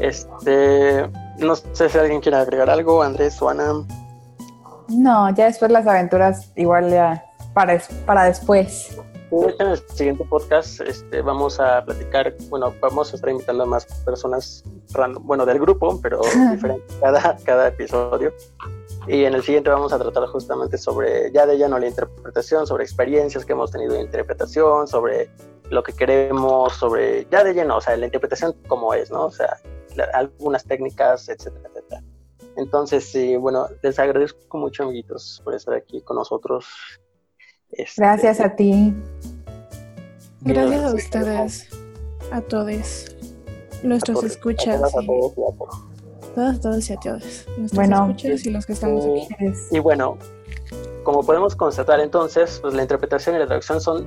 Este, 0.00 1.08
no 1.38 1.56
sé 1.56 1.88
si 1.88 1.98
alguien 1.98 2.20
quiere 2.20 2.38
agregar 2.38 2.70
algo, 2.70 3.02
Andrés 3.02 3.40
o 3.42 3.48
Ana. 3.48 3.84
No, 4.88 5.28
ya 5.34 5.46
después 5.46 5.70
las 5.70 5.86
aventuras 5.86 6.50
igual 6.56 6.90
ya 6.90 7.24
para, 7.54 7.80
para 8.06 8.24
después. 8.24 8.96
En 9.30 9.66
el 9.66 9.76
siguiente 9.90 10.24
podcast 10.24 10.80
este, 10.80 11.20
vamos 11.20 11.60
a 11.60 11.84
platicar, 11.84 12.34
bueno, 12.48 12.72
vamos 12.80 13.12
a 13.12 13.16
estar 13.16 13.28
invitando 13.28 13.64
a 13.64 13.66
más 13.66 13.84
personas, 14.04 14.64
bueno, 15.20 15.44
del 15.44 15.58
grupo, 15.58 16.00
pero 16.00 16.20
diferente 16.52 16.86
cada, 17.00 17.36
cada 17.44 17.68
episodio. 17.68 18.32
Y 19.06 19.24
en 19.24 19.34
el 19.34 19.42
siguiente 19.42 19.68
vamos 19.68 19.92
a 19.92 19.98
tratar 19.98 20.26
justamente 20.28 20.78
sobre, 20.78 21.30
ya 21.32 21.46
de 21.46 21.58
lleno 21.58 21.78
la 21.78 21.88
interpretación, 21.88 22.66
sobre 22.66 22.84
experiencias 22.84 23.44
que 23.44 23.52
hemos 23.52 23.70
tenido 23.70 23.94
de 23.94 24.00
interpretación, 24.00 24.86
sobre 24.86 25.30
lo 25.70 25.82
que 25.82 25.92
queremos, 25.92 26.72
sobre, 26.74 27.26
ya 27.30 27.44
de 27.44 27.52
lleno, 27.52 27.76
o 27.76 27.80
sea, 27.80 27.96
la 27.96 28.06
interpretación 28.06 28.54
como 28.66 28.94
es, 28.94 29.10
¿no? 29.10 29.26
O 29.26 29.30
sea, 29.30 29.58
algunas 30.14 30.64
técnicas, 30.64 31.28
etcétera, 31.28 31.68
etcétera. 31.68 32.02
Entonces, 32.58 33.04
sí, 33.04 33.36
bueno, 33.36 33.68
les 33.82 33.98
agradezco 34.00 34.58
mucho, 34.58 34.82
amiguitos, 34.82 35.40
por 35.44 35.54
estar 35.54 35.74
aquí 35.74 36.02
con 36.02 36.16
nosotros. 36.16 36.66
Este, 37.70 38.02
Gracias 38.02 38.40
a 38.40 38.56
ti. 38.56 38.92
Gracias 40.40 40.82
a 40.82 40.94
ustedes, 40.94 41.68
a 42.32 42.40
todos, 42.40 43.16
nuestros 43.84 44.24
escuchas. 44.24 44.82
A 44.82 44.90
todos, 44.90 45.34
y 45.36 45.40
a 45.40 45.56
todos. 45.56 45.84
Todas, 46.34 46.60
todos 46.60 46.90
y 46.90 46.92
a 46.92 46.96
todos. 46.96 47.46
Nuestros 47.56 47.72
bueno, 47.72 48.06
escuchas 48.10 48.46
y 48.46 48.50
los 48.50 48.66
que 48.66 48.72
estamos 48.72 49.04
aquí. 49.04 49.54
Y 49.70 49.78
bueno, 49.78 50.18
como 51.04 51.24
podemos 51.24 51.54
constatar 51.54 52.00
entonces, 52.00 52.58
pues 52.60 52.74
la 52.74 52.82
interpretación 52.82 53.36
y 53.36 53.38
la 53.38 53.46
traducción 53.46 53.80
son, 53.80 54.04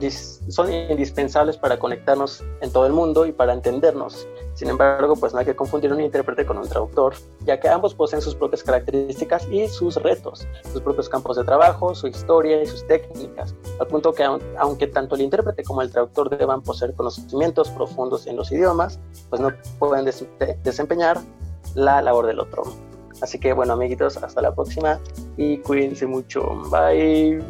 son 0.50 0.74
indispensables 0.74 1.56
para 1.56 1.80
conectarnos 1.80 2.44
en 2.60 2.72
todo 2.72 2.86
el 2.86 2.92
mundo 2.92 3.26
y 3.26 3.32
para 3.32 3.54
entendernos. 3.54 4.28
Sin 4.62 4.70
embargo, 4.70 5.16
pues 5.16 5.34
no 5.34 5.40
hay 5.40 5.46
que 5.48 5.56
confundir 5.56 5.92
un 5.92 6.00
intérprete 6.02 6.46
con 6.46 6.56
un 6.60 6.70
traductor, 6.70 7.16
ya 7.46 7.60
que 7.60 7.68
ambos 7.68 7.96
poseen 7.96 8.22
sus 8.22 8.36
propias 8.36 8.62
características 8.62 9.48
y 9.50 9.68
sus 9.68 9.96
retos, 9.96 10.48
sus 10.72 10.82
propios 10.82 11.10
campos 11.10 11.38
de 11.38 11.44
trabajo, 11.44 11.96
su 11.96 12.06
historia 12.06 12.62
y 12.62 12.68
sus 12.68 12.86
técnicas, 12.86 13.56
al 13.80 13.88
punto 13.88 14.14
que 14.14 14.24
aunque 14.24 14.86
tanto 14.86 15.16
el 15.16 15.22
intérprete 15.22 15.64
como 15.64 15.82
el 15.82 15.92
traductor 15.92 16.30
deban 16.30 16.62
poseer 16.62 16.94
conocimientos 16.94 17.72
profundos 17.72 18.28
en 18.28 18.36
los 18.36 18.52
idiomas, 18.52 19.00
pues 19.32 19.42
no 19.42 19.50
pueden 19.80 20.06
desempeñar 20.64 21.20
la 21.74 22.04
labor 22.04 22.28
del 22.28 22.40
otro. 22.40 22.62
Así 23.20 23.40
que 23.40 23.54
bueno, 23.54 23.74
amiguitos, 23.74 24.18
hasta 24.18 24.44
la 24.44 24.54
próxima 24.54 25.00
y 25.38 25.58
cuídense 25.58 26.06
mucho. 26.06 26.44
Bye. 26.70 27.44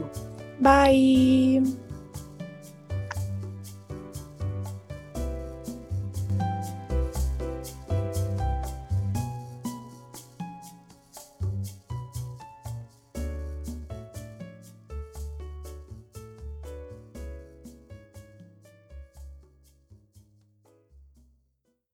Bye. 0.59 1.61